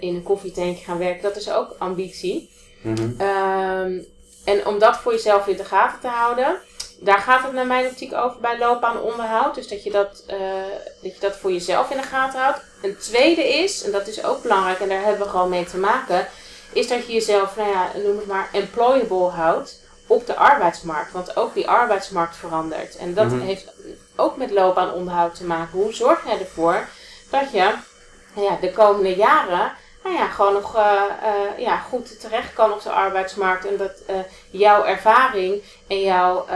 [0.00, 1.22] in een koffietentje gaan werken.
[1.22, 2.50] Dat is ook ambitie.
[2.82, 3.10] Mhm.
[3.20, 3.98] Ehm,
[4.44, 6.56] en om dat voor jezelf in de gaten te houden,
[7.00, 9.54] daar gaat het naar mijn optiek over bij loopbaanonderhoud.
[9.54, 10.24] Dus dat je dat,
[11.02, 12.60] dat je dat voor jezelf in de gaten houdt.
[12.82, 15.78] Een tweede is, en dat is ook belangrijk en daar hebben we gewoon mee te
[15.78, 16.26] maken,
[16.72, 21.12] is dat je jezelf, nou ja, noem het maar, employable houdt op de arbeidsmarkt.
[21.12, 22.96] Want ook die arbeidsmarkt verandert.
[22.96, 23.40] En dat Mhm.
[23.40, 23.72] heeft
[24.16, 25.78] ook met loopbaanonderhoud te maken.
[25.78, 26.88] Hoe zorg jij ervoor
[27.30, 27.72] dat je
[28.34, 32.72] nou ja, de komende jaren nou ja, gewoon nog eh, eh, ja, goed terecht kan
[32.72, 33.66] op de arbeidsmarkt.
[33.66, 34.16] En dat eh,
[34.50, 36.46] jouw ervaring en jouw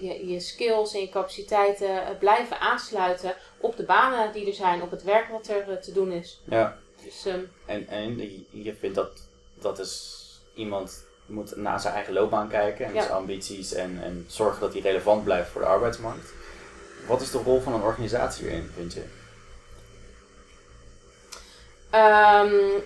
[0.00, 4.90] je, je skills en je capaciteiten blijven aansluiten op de banen die er zijn, op
[4.90, 6.40] het werk wat er eh, te doen is.
[6.44, 8.18] Ja, Dus ehm, en, en
[8.50, 9.10] je- vindt dat,
[9.54, 10.16] dat is
[10.54, 13.00] iemand moet naar zijn eigen loopbaan kijken en Ja.
[13.02, 16.32] zijn ambities en, en zorgen dat hij relevant blijft voor de arbeidsmarkt.
[17.06, 19.04] Wat is de rol van een organisatie hierin, vind je?
[21.90, 22.80] Ehm,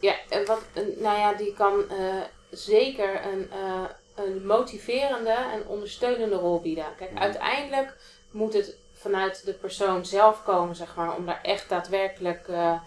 [0.00, 3.84] ja, en wat, nou ja, die kan eh, zeker een, eh,
[4.16, 6.84] een motiverende en ondersteunende rol bieden.
[6.96, 7.22] Kijk, Mhm.
[7.22, 7.96] uiteindelijk
[8.30, 12.78] moet het vanuit de persoon zelf komen, zeg maar, om daar echt daadwerkelijk eh,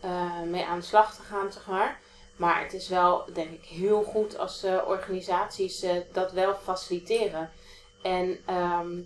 [0.00, 2.00] eh, mee aan de slag te gaan, zeg maar.
[2.36, 7.50] Maar het is wel, denk ik, heel goed als eh, organisaties dat wel faciliteren.
[8.02, 8.96] En ehm,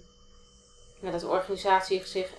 [1.00, 2.30] ja, dat organisaties zich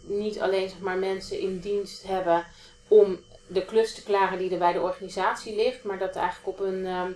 [0.00, 2.46] niet alleen zeg maar, mensen in dienst hebben
[2.88, 6.66] om de klus te klaren die er bij de organisatie ligt, maar dat eigenlijk op
[6.66, 7.14] een, ehm, eh,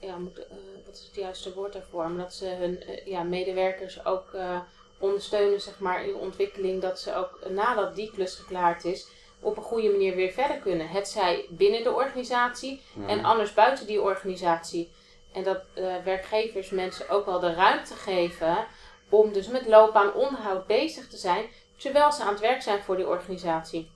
[0.00, 2.08] ja, moet, eh, wat is het juiste woord daarvoor?
[2.10, 4.60] Maar dat ze hun eh, ja, medewerkers ook eh,
[4.98, 9.06] ondersteunen zeg maar, in de ontwikkeling, dat ze ook eh, nadat die klus geklaard is,
[9.40, 10.88] op een goede manier weer verder kunnen.
[10.88, 14.90] Het zij binnen de organisatie en anders buiten die organisatie.
[15.32, 18.66] En dat eh, werkgevers mensen ook wel de ruimte geven
[19.08, 21.44] om dus met loopbaanonderhoud bezig te zijn,
[21.76, 23.90] terwijl ze aan het werk zijn voor die organisatie.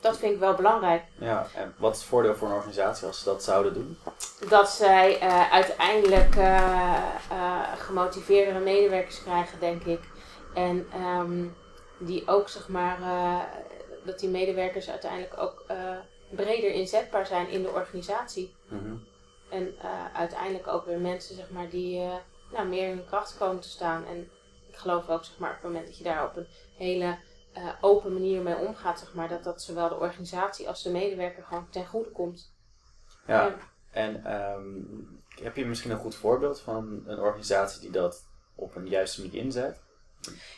[0.00, 1.02] Dat vind ik wel belangrijk.
[1.18, 3.98] Ja, en wat is het voordeel voor een organisatie als ze dat zouden doen?
[4.48, 6.96] Dat zij eh, uiteindelijk eh,
[7.30, 10.00] eh, gemotiveerdere medewerkers krijgen, denk ik.
[10.54, 11.44] En ehm,
[11.98, 12.98] die ook, zeg maar,
[14.04, 15.64] dat die medewerkers uiteindelijk ook
[16.30, 18.54] breder inzetbaar zijn in de organisatie.
[18.68, 18.94] Mhm.
[19.48, 19.74] En
[20.12, 22.02] uiteindelijk ook weer mensen, zeg maar, die
[22.52, 24.04] nou, meer in hun kracht komen te staan.
[24.06, 24.30] En
[24.68, 27.16] ik geloof ook, zeg maar, op het moment dat je daar op een hele
[27.58, 31.42] eh, open manier mee omgaat, zeg maar, dat dat zowel de organisatie als de medewerker
[31.42, 32.54] gewoon ten goede komt.
[33.26, 33.54] Ja, Ja.
[33.90, 38.86] en ehm, heb je misschien een goed voorbeeld van een organisatie die dat op een
[38.88, 39.80] juiste manier inzet?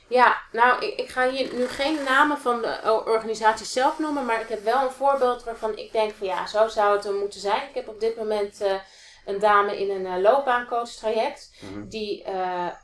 [0.08, 4.40] Ja, nou, ik, ik ga hier nu geen namen van de organisatie zelf noemen, maar
[4.40, 7.40] ik heb wel een voorbeeld waarvan ik denk van ja, zo zou het er moeten
[7.40, 7.68] zijn.
[7.68, 8.74] Ik heb op dit moment eh,
[9.26, 11.88] een dame in een eh, loopbaancoach traject Mhm.
[11.88, 12.24] die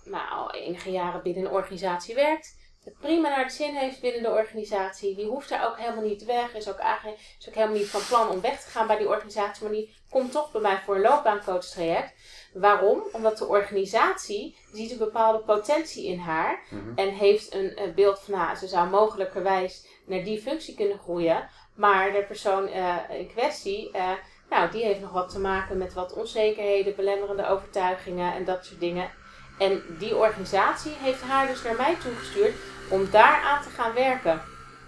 [0.05, 2.55] nou, al enige jaren binnen een organisatie werkt.
[2.87, 5.14] Het prima naar de zin heeft binnen de organisatie.
[5.14, 6.55] Die hoeft daar ook helemaal niet weg.
[6.55, 9.09] Is ook, eigenlijk, is ook helemaal niet van plan om weg te gaan bij die
[9.09, 9.62] organisatie.
[9.62, 12.12] Maar die komt toch bij mij voor een loopbaancoach traject.
[12.53, 13.03] Waarom?
[13.12, 16.62] Omdat de organisatie ziet een bepaalde potentie in haar.
[16.70, 16.99] Mhm.
[16.99, 21.49] En heeft een beeld van, nou, ze zou mogelijkerwijs naar die functie kunnen groeien.
[21.75, 24.12] Maar de persoon eh, in kwestie, eh,
[24.51, 28.81] nou, die heeft nog wat te maken met wat onzekerheden, belemmerende overtuigingen en dat soort
[28.81, 29.11] dingen.
[29.59, 32.55] En die organisatie heeft haar dus naar mij toegestuurd
[32.90, 34.42] om daaraan te gaan werken.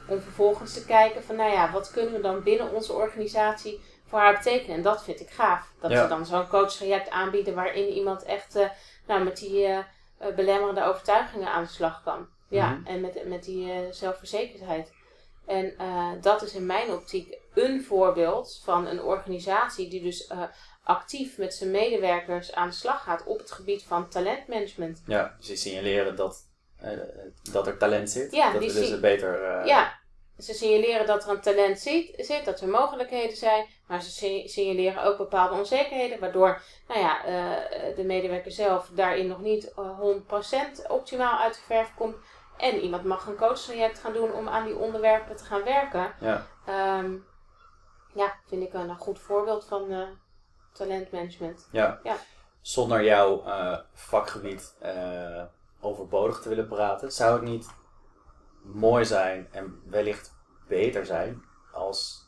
[0.06, 4.18] Om vervolgens te kijken van, nou ja, wat kunnen we dan binnen onze organisatie voor
[4.18, 4.76] haar betekenen.
[4.76, 5.72] En dat vind ik gaaf.
[5.80, 6.02] Dat Ja.
[6.02, 8.68] ze dan zo'n coachtraject aanbieden waarin iemand echt eh,
[9.06, 9.78] nou, met die eh,
[10.36, 12.26] belemmerende overtuigingen aan de slag kan.
[12.48, 12.86] Ja, Mhm.
[12.86, 14.92] en met, met die zelfverzekerdheid.
[15.46, 15.74] En
[16.20, 20.30] dat is in mijn optiek een voorbeeld van een organisatie die dus
[20.88, 25.02] actief met zijn medewerkers aan de slag gaat op het gebied van talentmanagement.
[25.06, 26.48] Ja, ze signaleren dat,
[26.80, 26.90] eh,
[27.52, 28.32] dat er talent zit.
[28.32, 29.42] Ja, dat die ze beter...
[29.44, 29.98] eh, Ja,
[30.38, 34.48] ze signaleren dat er een talent zit, zit, dat er mogelijkheden zijn, maar ze si-
[34.48, 39.98] signaleren ook bepaalde onzekerheden, waardoor nou ja, eh, de medewerker zelf daarin nog niet eh,
[40.00, 42.16] 100% optimaal uit de verf komt.
[42.56, 46.14] En iemand mag een coachtraject gaan doen om aan die onderwerpen te gaan werken.
[46.20, 46.46] ja.
[46.66, 47.14] Ehm,
[48.14, 49.92] ja, vind ik een, goed voorbeeld van
[50.78, 51.68] talentmanagement.
[51.72, 52.00] Ja.
[52.02, 52.16] Ja.
[52.60, 55.44] Zonder jouw eh, vakgebied eh,
[55.80, 57.66] overbodig te willen praten, zou het niet
[58.62, 60.34] mooi zijn en wellicht
[60.68, 62.26] beter zijn als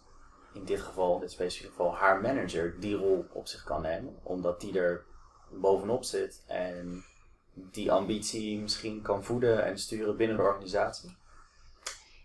[0.53, 4.19] in dit geval, in dit specifieke geval, haar manager die rol op zich kan nemen.
[4.23, 5.05] Omdat die er
[5.51, 7.05] bovenop zit en
[7.53, 11.17] die ambitie misschien kan voeden en sturen binnen de organisatie.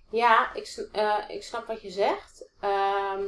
[0.09, 2.49] Ja, ik, uh, ik snap wat je zegt.
[2.59, 3.23] Ehm,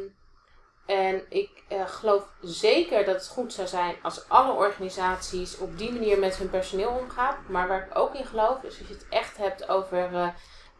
[0.88, 5.92] en ik uh, geloof zeker dat het goed zou zijn als alle organisaties op die
[5.92, 7.36] manier met hun personeel omgaan.
[7.48, 10.28] Maar waar ik ook in geloof, is als je het echt hebt over uh,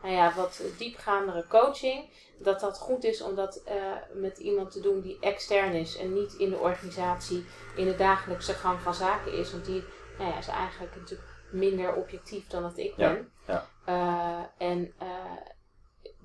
[0.02, 3.62] nou ja, wat diepgaandere coaching, dat dat goed is om dat
[4.14, 8.54] met iemand te doen die extern is en niet in de organisatie in de dagelijkse
[8.54, 9.52] gang van zaken is.
[9.52, 9.84] Want die
[10.18, 13.32] nou ja, is eigenlijk natuurlijk minder objectief dan dat ik ben.
[13.48, 14.52] Ja, ja.
[14.58, 14.94] en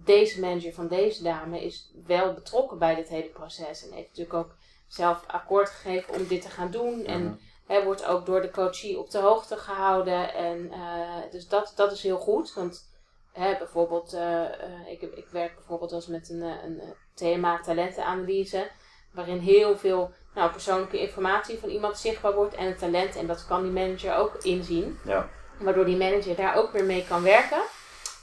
[0.05, 3.87] deze manager van deze dame is wel betrokken bij dit hele proces.
[3.87, 4.55] En heeft natuurlijk ook
[4.87, 7.05] zelf akkoord gegeven om dit te gaan doen.
[7.05, 10.35] En hij wordt ook door de coachie op de hoogte gehouden.
[10.35, 12.55] En uh, dus dat, dat is heel goed.
[12.55, 12.91] Want
[13.33, 14.43] hè, bijvoorbeeld, uh,
[14.87, 16.83] ik, ik werk bijvoorbeeld als met een, een
[17.15, 18.71] thema talentenanalyse.
[19.13, 23.17] Waarin heel veel nou, persoonlijke informatie van iemand zichtbaar wordt en het talent.
[23.17, 24.99] En dat kan die manager ook inzien.
[25.05, 25.29] Ja.
[25.59, 27.63] Waardoor die manager daar ook weer mee kan werken.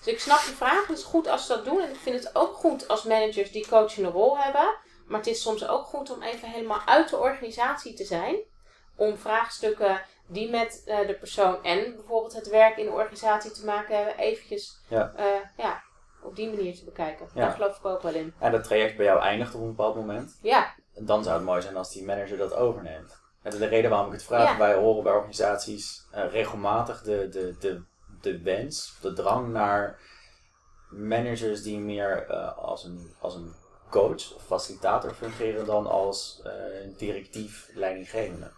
[0.03, 0.87] Dus ik snap je vraag.
[0.87, 1.81] Het is goed als ze dat doen.
[1.81, 4.75] En ik vind het ook goed als managers die coachende rol hebben.
[5.07, 8.35] Maar het is soms ook goed om even helemaal uit de organisatie te zijn.
[8.95, 13.65] Om vraagstukken die met uh, de persoon en bijvoorbeeld het werk in de organisatie te
[13.65, 15.13] maken hebben, eventjes ja.
[15.17, 15.25] Uh,
[15.57, 15.81] ja,
[16.23, 17.27] op die manier te bekijken.
[17.33, 17.41] Ja.
[17.41, 18.33] Daar geloof ik ook wel in.
[18.39, 20.39] En dat traject bij jou eindigt op een bepaald moment.
[20.41, 20.75] Ja.
[20.93, 23.17] Dan zou het mooi zijn als die manager dat overneemt.
[23.41, 24.57] En de reden waarom ik het vraag, ja.
[24.57, 27.83] wij horen bij organisaties uh, regelmatig de, de, de
[28.21, 29.99] de wens, de drang naar
[30.89, 33.53] managers die meer uh, als, een, als een
[33.89, 36.53] coach of facilitator fungeren dan als uh,
[36.97, 38.51] directief leidinggevende.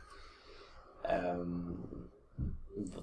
[1.10, 2.10] Um,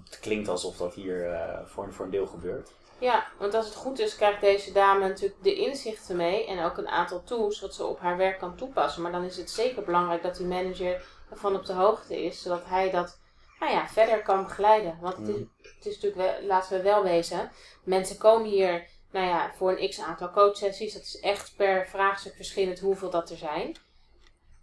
[0.05, 2.71] het klinkt alsof dat hier uh, voor, voor een deel gebeurt.
[2.99, 6.77] Ja, want als het goed is, krijgt deze dame natuurlijk de inzichten mee en ook
[6.77, 9.03] een aantal tools wat ze op haar werk kan toepassen.
[9.03, 12.65] Maar dan is het zeker belangrijk dat die manager ervan op de hoogte is, zodat
[12.65, 13.18] hij dat
[13.61, 14.99] nou ja, verder kan begeleiden.
[15.01, 15.51] Want het is, mm.
[15.63, 17.51] het is natuurlijk, wel, laten we wel wezen,
[17.85, 20.93] mensen komen hier nou ja, voor een x aantal coachsessies.
[20.93, 23.77] Dat is echt per vraagstuk verschillend hoeveel dat er zijn.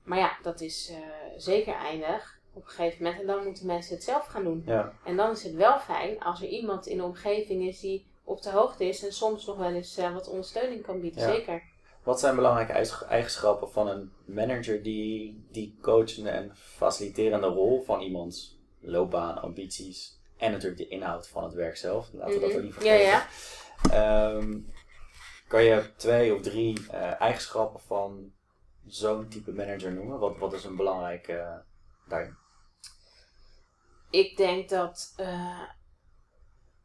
[0.04, 0.98] Maar ja, dat is uh,
[1.38, 3.22] zeker eindig op een gegeven moment.
[3.22, 4.64] En dan moeten mensen het zelf gaan doen.
[4.66, 4.94] Ja.
[5.06, 8.42] En dan is het wel fijn als er iemand in de omgeving is die op
[8.42, 11.22] de hoogte is en soms nog wel eens uh, wat ondersteuning kan bieden.
[11.22, 11.34] Ja.
[11.34, 11.64] Zeker.
[12.04, 18.60] Wat zijn belangrijke eigenschappen van een manager die die coachende en faciliterende rol van iemands
[18.86, 22.10] loopbaan, ambities en natuurlijk de inhoud van het werk zelf.
[22.14, 23.06] Laten we dat er niet vergeten.
[23.06, 23.28] Ja,
[23.92, 24.34] ja.
[24.34, 24.74] Um,
[25.48, 28.32] kan je twee of drie uh, eigenschappen van
[28.86, 30.20] zo'n type manager noemen?
[30.20, 31.56] Wat, wat is een belangrijke uh,
[32.08, 32.36] daarin?
[34.10, 35.62] Ik denk dat, uh,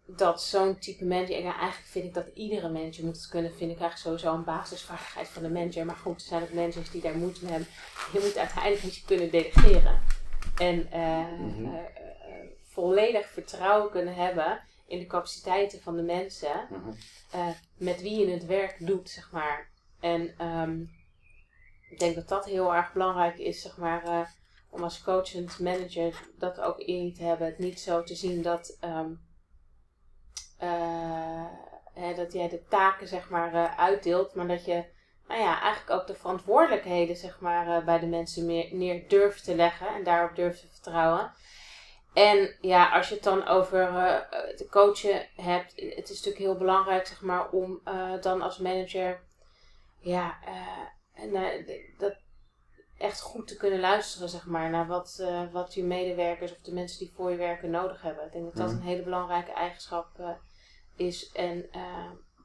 [0.07, 3.71] dat zo'n type manager, ja, eigenlijk vind ik dat iedere manager moet het kunnen, vind
[3.71, 5.87] ik eigenlijk sowieso een basisvaardigheid van de manager.
[5.87, 7.69] Maar goed, er zijn ook managers die daar moeite mee hebben.
[8.13, 10.01] Je moet uiteindelijk je kunnen delegeren.
[10.61, 11.89] En mm-hmm.
[12.63, 16.95] volledig vertrouwen kunnen hebben in de capaciteiten van de mensen mm-hmm.
[17.77, 19.69] met wie je het werk doet, zeg maar.
[20.01, 20.91] En um,
[21.91, 24.35] ik denk dat dat heel erg belangrijk is, zeg maar,
[24.71, 27.47] om als coach en manager dat ook in te hebben.
[27.47, 29.21] Het niet zo te zien dat, um,
[31.95, 34.85] hè, dat jij de taken, zeg maar, uitdeelt, maar dat je
[35.31, 39.43] nou ja, eigenlijk ook de verantwoordelijkheden zeg maar, uh, bij de mensen meer, neer durven
[39.43, 41.33] te leggen en daarop durven te vertrouwen.
[42.15, 44.21] En ja, als je het dan over uh,
[44.57, 49.21] de coachen hebt, het is natuurlijk heel belangrijk zeg maar, om uh, dan als manager
[50.01, 50.39] ja,
[51.15, 51.33] en,
[51.99, 52.15] dat
[52.99, 56.99] echt goed te kunnen luisteren zeg maar, naar wat, wat je medewerkers of de mensen
[56.99, 58.25] die voor je werken nodig hebben.
[58.25, 58.77] Ik denk dat dat Mhm.
[58.77, 60.39] een hele belangrijke eigenschap
[60.97, 61.33] is.
[61.33, 61.71] En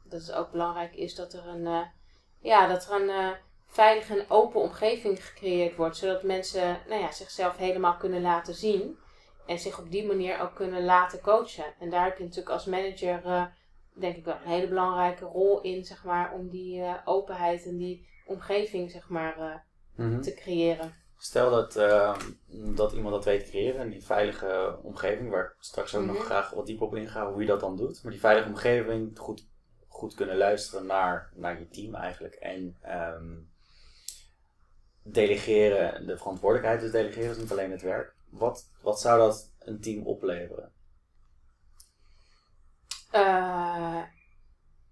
[0.03, 1.87] dat het ook belangrijk is dat er een
[2.45, 3.29] ja, dat er een uh,
[3.67, 5.97] veilige en open omgeving gecreëerd wordt.
[5.97, 8.97] Zodat mensen nou ja, zichzelf helemaal kunnen laten zien.
[9.45, 11.65] En zich op die manier ook kunnen laten coachen.
[11.79, 13.45] En daar heb je natuurlijk als manager, uh,
[13.93, 17.77] denk ik wel, een hele belangrijke rol in, zeg maar, om die uh, openheid en
[17.77, 19.63] die omgeving, zeg maar,
[19.95, 20.21] mm-hmm.
[20.21, 20.95] te creëren.
[21.17, 21.73] Stel dat,
[22.75, 26.49] dat iemand dat weet te creëren, die veilige omgeving, waar ik straks ook nog graag
[26.49, 28.03] wat dieper op inga, hoe je dat dan doet.
[28.03, 29.47] Maar die veilige omgeving goed
[29.95, 32.35] goed kunnen luisteren naar, naar je team eigenlijk.
[32.35, 33.51] En um,
[35.03, 38.15] delegeren, de verantwoordelijkheid dus delegeren is niet alleen het werk.
[38.29, 40.71] Wat, wat zou dat een team opleveren?
[43.13, 44.03] Uh,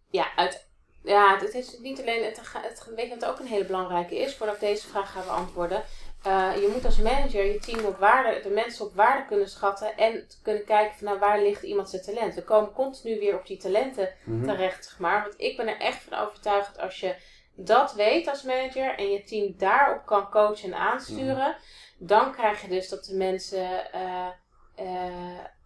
[0.09, 0.67] ja, uit,
[1.03, 4.35] ja, het is niet alleen, het, het, weet je wat ook een hele belangrijke is,
[4.35, 5.83] voordat ik deze vraag ga beantwoorden.
[6.27, 9.97] Uh, je moet als manager je team op waarde, de mensen op waarde kunnen schatten
[9.97, 12.35] en kunnen kijken van nou, waar ligt iemand zijn talent.
[12.35, 14.45] We komen continu weer op die talenten Mhm.
[14.45, 15.21] terecht, zeg maar.
[15.21, 17.15] Want ik ben er echt van overtuigd als je
[17.55, 21.55] dat weet als manager en je team daarop kan coachen en aansturen,
[21.97, 24.27] dan krijg je dus dat de mensen eh,
[24.75, 25.07] eh,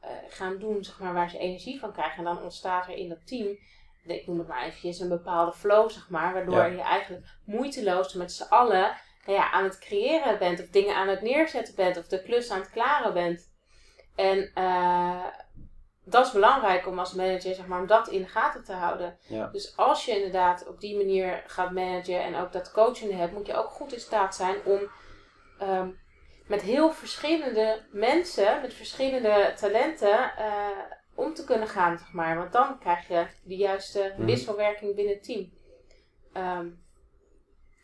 [0.02, 2.17] eh, gaan doen zeg maar, waar ze energie van krijgen.
[2.17, 3.58] En dan ontstaat er in dat team,
[4.06, 6.65] ik noem het maar eventjes, een bepaalde flow, zeg maar, waardoor Ja.
[6.65, 8.96] je eigenlijk moeiteloos met z'n allen
[9.28, 12.52] nou ja, aan het creëren bent, of dingen aan het neerzetten bent, of de klus
[12.52, 13.56] aan het klaren bent.
[14.16, 15.26] En eh,
[16.06, 19.18] dat is belangrijk om als manager, zeg maar, om dat in de gaten te houden.
[19.28, 19.48] Ja.
[19.48, 23.48] Dus als je inderdaad op die manier gaat managen en ook dat coaching hebt, moet
[23.48, 24.80] je ook goed in staat zijn om
[25.60, 25.90] ehm,
[26.48, 30.68] met heel verschillende mensen, met verschillende talenten, eh,
[31.16, 32.38] om te kunnen gaan, zeg maar.
[32.38, 34.26] Want dan krijg je de juiste Mhm.
[34.26, 35.54] wisselwerking binnen het team.
[36.34, 36.68] Ehm,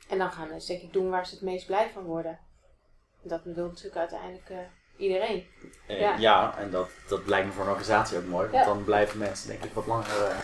[0.09, 2.39] en dan gaan ze denk ik doen waar ze het meest blij van worden.
[3.21, 4.57] Dat wil natuurlijk uiteindelijk eh,
[4.97, 5.47] iedereen.
[5.87, 6.15] Eh, Ja.
[6.17, 6.57] ja.
[6.57, 8.49] en dat, dat lijkt me voor een organisatie ook mooi.
[8.49, 8.73] Want Ja.
[8.73, 10.37] dan blijven mensen denk ik wat langer, eh,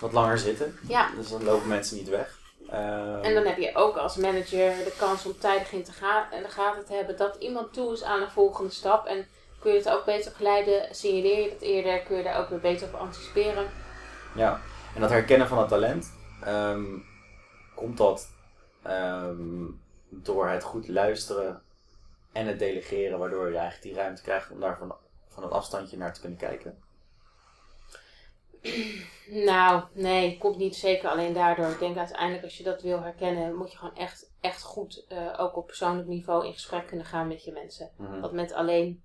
[0.00, 0.78] wat langer zitten.
[0.88, 1.10] Ja.
[1.16, 2.38] Dus dan lopen mensen niet weg.
[2.70, 6.32] Ehm, En dan heb je ook als manager de kans om tijdig in, te ga
[6.32, 9.06] in de gaten te hebben dat iemand toe is aan een volgende stap.
[9.06, 9.26] En
[9.60, 12.60] kun je het ook beter geleiden, signaleer je dat eerder, kun je daar ook weer
[12.60, 13.70] beter op anticiperen.
[14.34, 14.60] Ja,
[14.94, 16.12] en dat herkennen van het talent,
[16.44, 16.84] ehm,
[17.74, 18.28] komt dat
[18.88, 19.64] ehm,
[20.08, 21.62] door het goed luisteren
[22.32, 24.94] en het delegeren, waardoor je eigenlijk die ruimte krijgt om daar van,
[25.28, 26.78] van een afstandje naar te kunnen kijken.
[29.26, 31.70] Nou, nee, komt niet zeker alleen daardoor.
[31.70, 35.34] Ik denk uiteindelijk als je dat wil herkennen, moet je gewoon echt, echt goed, eh,
[35.36, 37.90] ook op persoonlijk niveau, in gesprek kunnen gaan met je mensen.
[37.96, 38.20] Mhm.
[38.20, 39.02] Want met alleen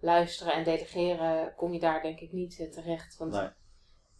[0.00, 3.16] luisteren en delegeren kom je daar denk ik niet eh, terecht.
[3.16, 3.48] Want Nee.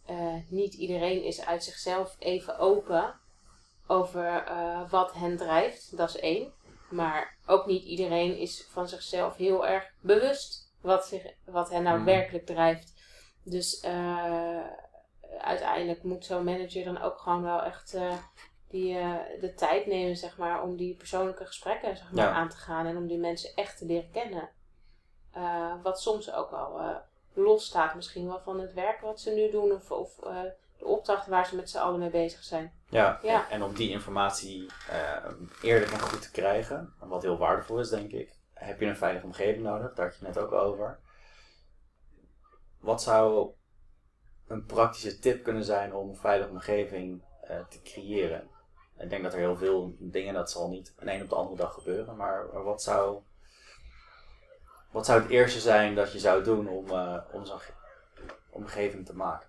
[0.05, 3.19] eh, niet iedereen is uit zichzelf even open
[3.89, 5.97] over eh, wat hen drijft.
[5.97, 6.53] Dat is één.
[6.89, 11.95] Maar ook niet iedereen is van zichzelf heel erg bewust wat, zich, wat hen nou
[11.97, 12.05] Mhm.
[12.05, 12.93] werkelijk drijft.
[13.43, 14.61] Dus eh,
[15.39, 18.13] uiteindelijk moet zo'n manager dan ook gewoon wel echt eh,
[18.69, 18.93] die,
[19.39, 22.31] de tijd nemen, zeg maar, om die persoonlijke gesprekken zeg maar, Ja.
[22.31, 24.49] aan te gaan en om die mensen echt te leren kennen.
[25.83, 26.81] Wat soms ook wel
[27.33, 30.19] los staat, misschien wel van het werk wat ze nu doen of, of
[30.79, 32.73] de opdracht waar ze met z'n allen mee bezig zijn.
[32.89, 33.43] Ja, Ja.
[33.45, 37.89] En, en om die informatie eh, eerlijk en goed te krijgen, wat heel waardevol is
[37.89, 40.99] denk ik, heb je een veilige omgeving nodig, daar had je net ook over.
[42.79, 43.51] Wat zou
[44.47, 48.49] een praktische tip kunnen zijn om een veilige omgeving eh, te creëren?
[48.97, 51.35] Ik denk dat er heel veel dingen, dat zal niet van de een op de
[51.35, 53.21] andere dag gebeuren, maar, wat, zou,
[54.91, 57.73] wat zou het eerste zijn dat je zou doen om, eh, om zo'n ge-
[58.49, 59.48] omgeving te maken?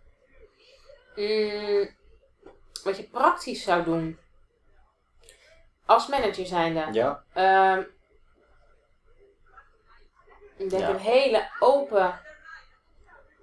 [1.21, 1.89] Mm,
[2.85, 4.19] wat je praktisch zou doen,
[5.87, 7.25] als manager zijnde, Ja?
[7.33, 7.83] Ehm,
[10.57, 10.89] ik denk Ja.
[10.89, 12.21] een hele open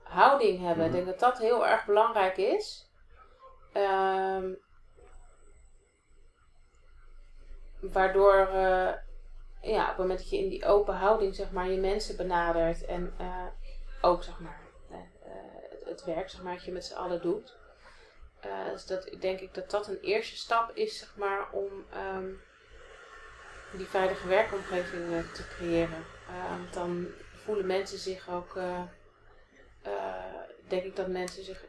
[0.03, 0.85] houding hebben.
[0.85, 0.85] Mhm.
[0.85, 2.89] Ik denk dat dat heel erg belangrijk is.
[3.73, 4.53] Ehm,
[7.79, 8.93] waardoor, eh,
[9.61, 12.85] ja, op het moment dat je in die open houding, zeg maar, je mensen benadert
[12.85, 13.47] en eh,
[14.01, 14.97] ook, zeg maar, eh,
[15.69, 17.56] het, het werk, zeg maar, dat je met z'n allen doet.
[18.39, 22.25] Eh, dus dat denk ik dat dat een eerste stap is, zeg maar, om ehm,
[23.71, 26.05] die veilige werkomgeving eh, te creëren.
[26.27, 27.07] Eh, want dan
[27.43, 28.79] voelen mensen zich ook, eh,
[30.67, 31.65] denk ik dat mensen zich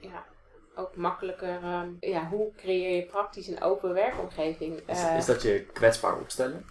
[0.00, 0.24] ja,
[0.74, 4.82] ook makkelijker, ehm, ja, hoe creëer je praktisch een open werkomgeving?
[4.88, 6.66] Is, is dat je kwetsbaar opstellen?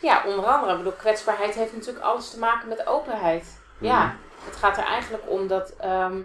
[0.00, 0.72] ja, onder andere.
[0.72, 3.60] Ik bedoel, kwetsbaarheid heeft natuurlijk alles te maken met openheid.
[3.80, 4.16] Ja, Mhm.
[4.44, 5.76] het gaat er eigenlijk om dat.
[5.76, 6.20] ehm,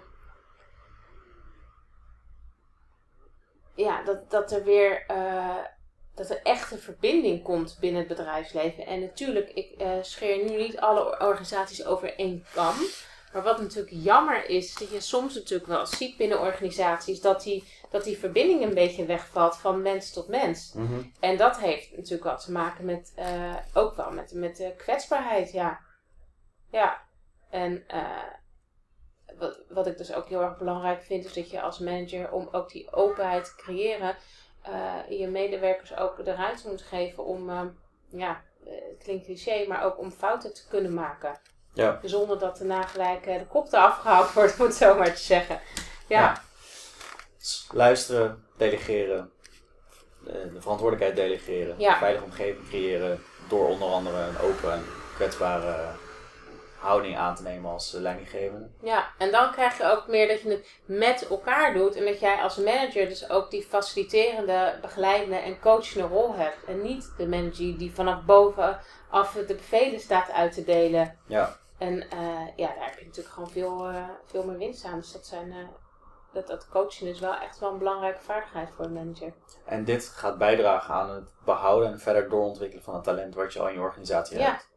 [3.78, 5.04] ja, dat, dat er weer.
[5.06, 5.56] eh,
[6.18, 8.86] dat er echt een verbinding komt binnen het bedrijfsleven.
[8.86, 12.74] En natuurlijk, ik eh, scheer nu niet alle organisaties over één kam.
[13.32, 17.64] Maar wat natuurlijk jammer is, dat je soms natuurlijk wel ziet binnen organisaties dat die,
[17.90, 20.72] dat die verbinding een beetje wegvalt van mens tot mens.
[20.74, 21.02] Mhm.
[21.20, 25.52] En dat heeft natuurlijk wel te maken met, eh, ook wel met, met de kwetsbaarheid,
[25.52, 25.80] ja.
[26.70, 27.02] Ja,
[27.50, 28.02] en eh,
[29.38, 32.48] wat, wat ik dus ook heel erg belangrijk vind, is dat je als manager, om
[32.52, 34.16] ook die openheid te creëren,
[34.62, 37.60] eh, je medewerkers ook de ruimte moet geven om, eh,
[38.08, 41.40] ja, eh, het klinkt cliché, maar ook om fouten te kunnen maken.
[41.72, 42.00] Ja.
[42.02, 45.60] Zonder dat daarna gelijk de kop eraf gehaald wordt, om het zo maar te zeggen.
[46.08, 46.42] Ja, Ja.
[47.72, 49.30] Luisteren, delegeren,
[50.24, 51.92] de, de verantwoordelijkheid delegeren, Ja.
[51.92, 54.84] een veilige omgeving creëren door onder andere een open en
[55.14, 55.76] kwetsbare
[56.78, 58.68] houding aan te nemen als eh, leidinggevende.
[58.82, 61.96] Ja, en dan krijg je ook meer dat je het met elkaar doet.
[61.96, 66.64] En dat jij als manager dus ook die faciliterende, begeleidende en coachende rol hebt.
[66.64, 71.18] En niet de manager die vanaf bovenaf de bevelen staat uit te delen.
[71.26, 74.98] Ja, En eh, ja, daar heb je natuurlijk gewoon veel, eh, veel meer winst aan.
[74.98, 75.54] Dus dat zijn
[76.32, 79.32] dat, dat coachen is wel echt wel een belangrijke vaardigheid voor een manager.
[79.64, 83.60] En dit gaat bijdragen aan het behouden en verder doorontwikkelen van het talent wat je
[83.60, 84.44] al in je organisatie Ja.
[84.44, 84.68] hebt.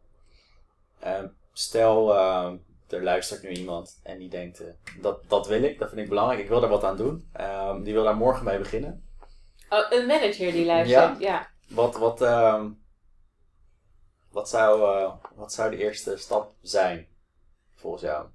[0.99, 1.27] Ehm,
[1.61, 2.55] stel, ehm,
[2.89, 4.67] er luistert nu iemand en die denkt, eh,
[5.01, 7.29] dat, dat wil ik, dat vind ik belangrijk, ik wil daar wat aan doen.
[7.33, 9.05] Ehm, die wil daar morgen mee beginnen.
[9.69, 11.47] Oh, een manager die luistert, ja.
[11.67, 12.69] Wat, wat, ehm,
[14.31, 17.07] wat, zou, eh, wat zou de eerste stap zijn,
[17.75, 18.27] volgens jou?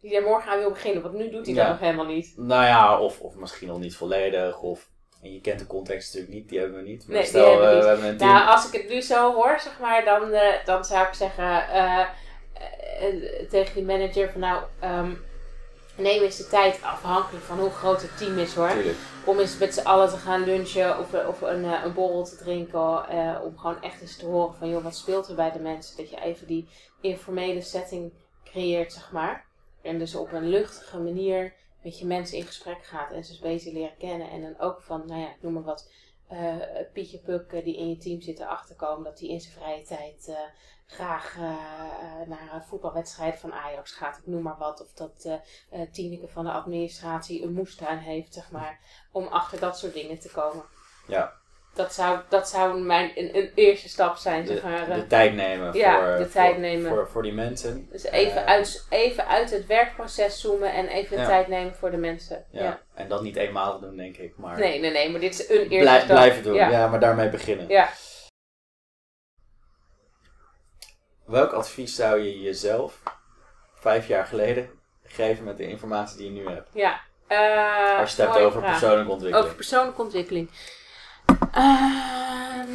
[0.00, 1.62] Die daar morgen aan wil beginnen, want nu doet hij Ja.
[1.62, 2.36] dat nog helemaal niet.
[2.36, 4.90] Nou ja, of, of misschien nog niet volledig, of...
[5.22, 7.06] En je kent de context natuurlijk niet, die hebben we niet.
[7.06, 7.82] Maar Nee, die stel, hebben we eh, niet.
[7.82, 8.30] we hebben een team.
[8.30, 11.68] Nou, als ik het nu zo hoor, zeg maar, dan, eh, dan zou ik zeggen
[11.68, 12.06] eh,
[13.50, 15.10] tegen die manager van nou, ehm,
[15.96, 18.68] neem eens de tijd, afhankelijk van hoe groot het team is hoor.
[18.68, 18.96] Tuurlijk.
[19.24, 23.08] Om eens met z'n allen te gaan lunchen of, of een, een borrel te drinken.
[23.42, 25.96] om gewoon echt eens te horen van joh, wat speelt er bij de mensen.
[25.96, 26.68] Dat je even die
[27.00, 28.12] informele setting
[28.44, 29.44] creëert, zeg maar.
[29.82, 31.52] En dus op een luchtige manier
[31.82, 34.30] met je mensen in gesprek gaat en ze beter leren kennen.
[34.30, 35.90] En dan ook van, nou ja, ik noem maar wat,
[36.32, 36.56] eh,
[36.92, 40.28] Pietje Puk die in je team zit erachter komen dat hij in zijn vrije tijd
[40.28, 40.36] eh,
[40.86, 41.42] graag eh,
[42.26, 44.18] naar een voetbalwedstrijd van Ajax gaat.
[44.18, 44.80] Ik noem maar wat.
[44.80, 45.40] Of dat
[45.92, 48.80] Tineke van de administratie een moestuin heeft, zeg maar.
[49.12, 50.64] Om achter dat soort dingen te komen.
[51.06, 51.41] Ja,
[51.74, 54.88] Dat zou, dat zou mijn, een, een eerste stap zijn, de, zeg maar.
[54.88, 54.94] eh.
[54.94, 56.90] de tijd nemen, ja, voor, de voor, tijd nemen.
[56.90, 57.88] Voor, voor die mensen.
[57.90, 61.90] Dus even, Eh, uit, even uit het werkproces zoomen en even de tijd nemen voor
[61.90, 62.44] de mensen.
[62.50, 62.62] Ja.
[62.62, 62.80] Ja.
[62.94, 64.36] En dat niet eenmalig doen, denk ik.
[64.36, 66.08] Maar Nee, nee, nee, maar dit is een eerste blij- stap.
[66.10, 66.54] blijven doen.
[66.54, 66.68] Ja.
[66.70, 66.86] Ja.
[66.88, 67.68] maar daarmee beginnen.
[67.68, 67.88] Ja.
[71.26, 73.02] Welk advies zou je jezelf
[73.74, 74.70] vijf jaar geleden
[75.04, 76.68] geven met de informatie die je nu hebt?
[76.72, 77.00] ja.
[77.26, 78.70] Eh, Als je het hebt over vraag.
[78.78, 79.44] persoonlijke ontwikkeling.
[79.44, 80.50] Over persoonlijke ontwikkeling.
[81.52, 82.70] Ehm,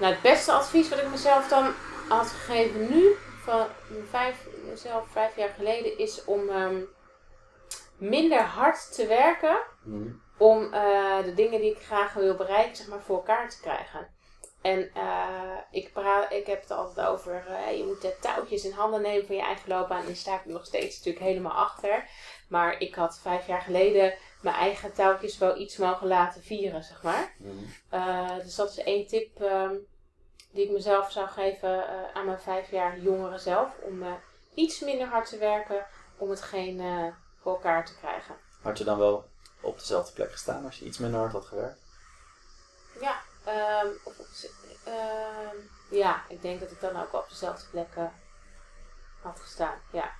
[0.00, 1.72] nou, het beste advies wat ik mezelf dan
[2.08, 3.66] had gegeven nu, van
[4.10, 6.76] vijf, mezelf vijf jaar geleden, is om ehm,
[7.96, 10.08] minder hard te werken Mhm.
[10.36, 14.08] om eh, de dingen die ik graag wil bereiken, zeg maar, voor elkaar te krijgen.
[14.62, 18.72] En eh, ik, praat, ik heb het altijd over, eh, je moet de touwtjes in
[18.72, 20.06] handen nemen van je eigen loopbaan.
[20.06, 22.08] En sta ik nog steeds natuurlijk helemaal achter.
[22.48, 27.02] Maar ik had vijf jaar geleden mijn eigen touwtjes wel iets mogen laten vieren, zeg
[27.02, 27.34] maar.
[27.38, 27.52] Mhm.
[27.88, 29.74] Eh, dus dat is één tip ehm,
[30.50, 31.84] die ik mezelf zou geven
[32.14, 33.68] aan mijn vijf jaar jongeren zelf.
[33.80, 34.04] Om
[34.54, 35.86] iets minder hard te werken
[36.16, 36.82] om hetgeen
[37.40, 38.34] voor elkaar te krijgen.
[38.62, 39.24] Had je dan wel
[39.60, 41.80] op dezelfde plek gestaan als je iets minder hard had gewerkt?
[43.00, 44.14] Ja, ehm, of
[44.84, 45.56] ehm,
[45.90, 48.04] ja, ik denk dat ik dan ook op dezelfde plek eh,
[49.22, 49.74] had gestaan.
[49.92, 50.10] Ja.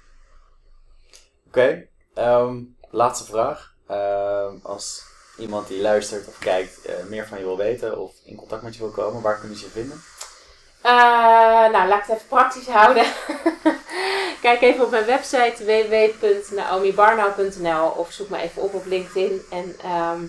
[1.47, 3.75] Oké, ehm, laatste vraag.
[3.87, 5.03] Ehm, als
[5.39, 8.75] iemand die luistert of kijkt eh, meer van je wil weten of in contact met
[8.75, 10.03] je wil komen, waar kunnen ze je vinden?
[10.83, 13.05] Eh, nou, laat ik het even praktisch houden.
[14.43, 19.43] Kijk even op mijn website www.naomibarnau.nl of zoek me even op op LinkedIn.
[19.51, 20.29] En ehm, eh,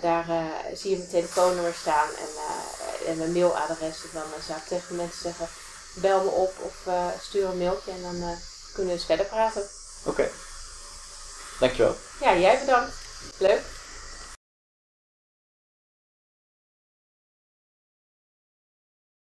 [0.00, 3.96] daar eh, zie je mijn telefoonnummer staan en, eh, en mijn mailadres.
[4.02, 5.48] En dan eh, zou ik tegen mensen zeggen,
[5.94, 8.36] bel me op of eh, stuur een mailtje en dan eh,
[8.72, 9.62] kunnen we eens verder praten.
[10.04, 10.30] Oké,
[11.60, 11.96] dankjewel.
[12.20, 12.92] Ja, jij bedankt.
[13.38, 13.60] Leuk.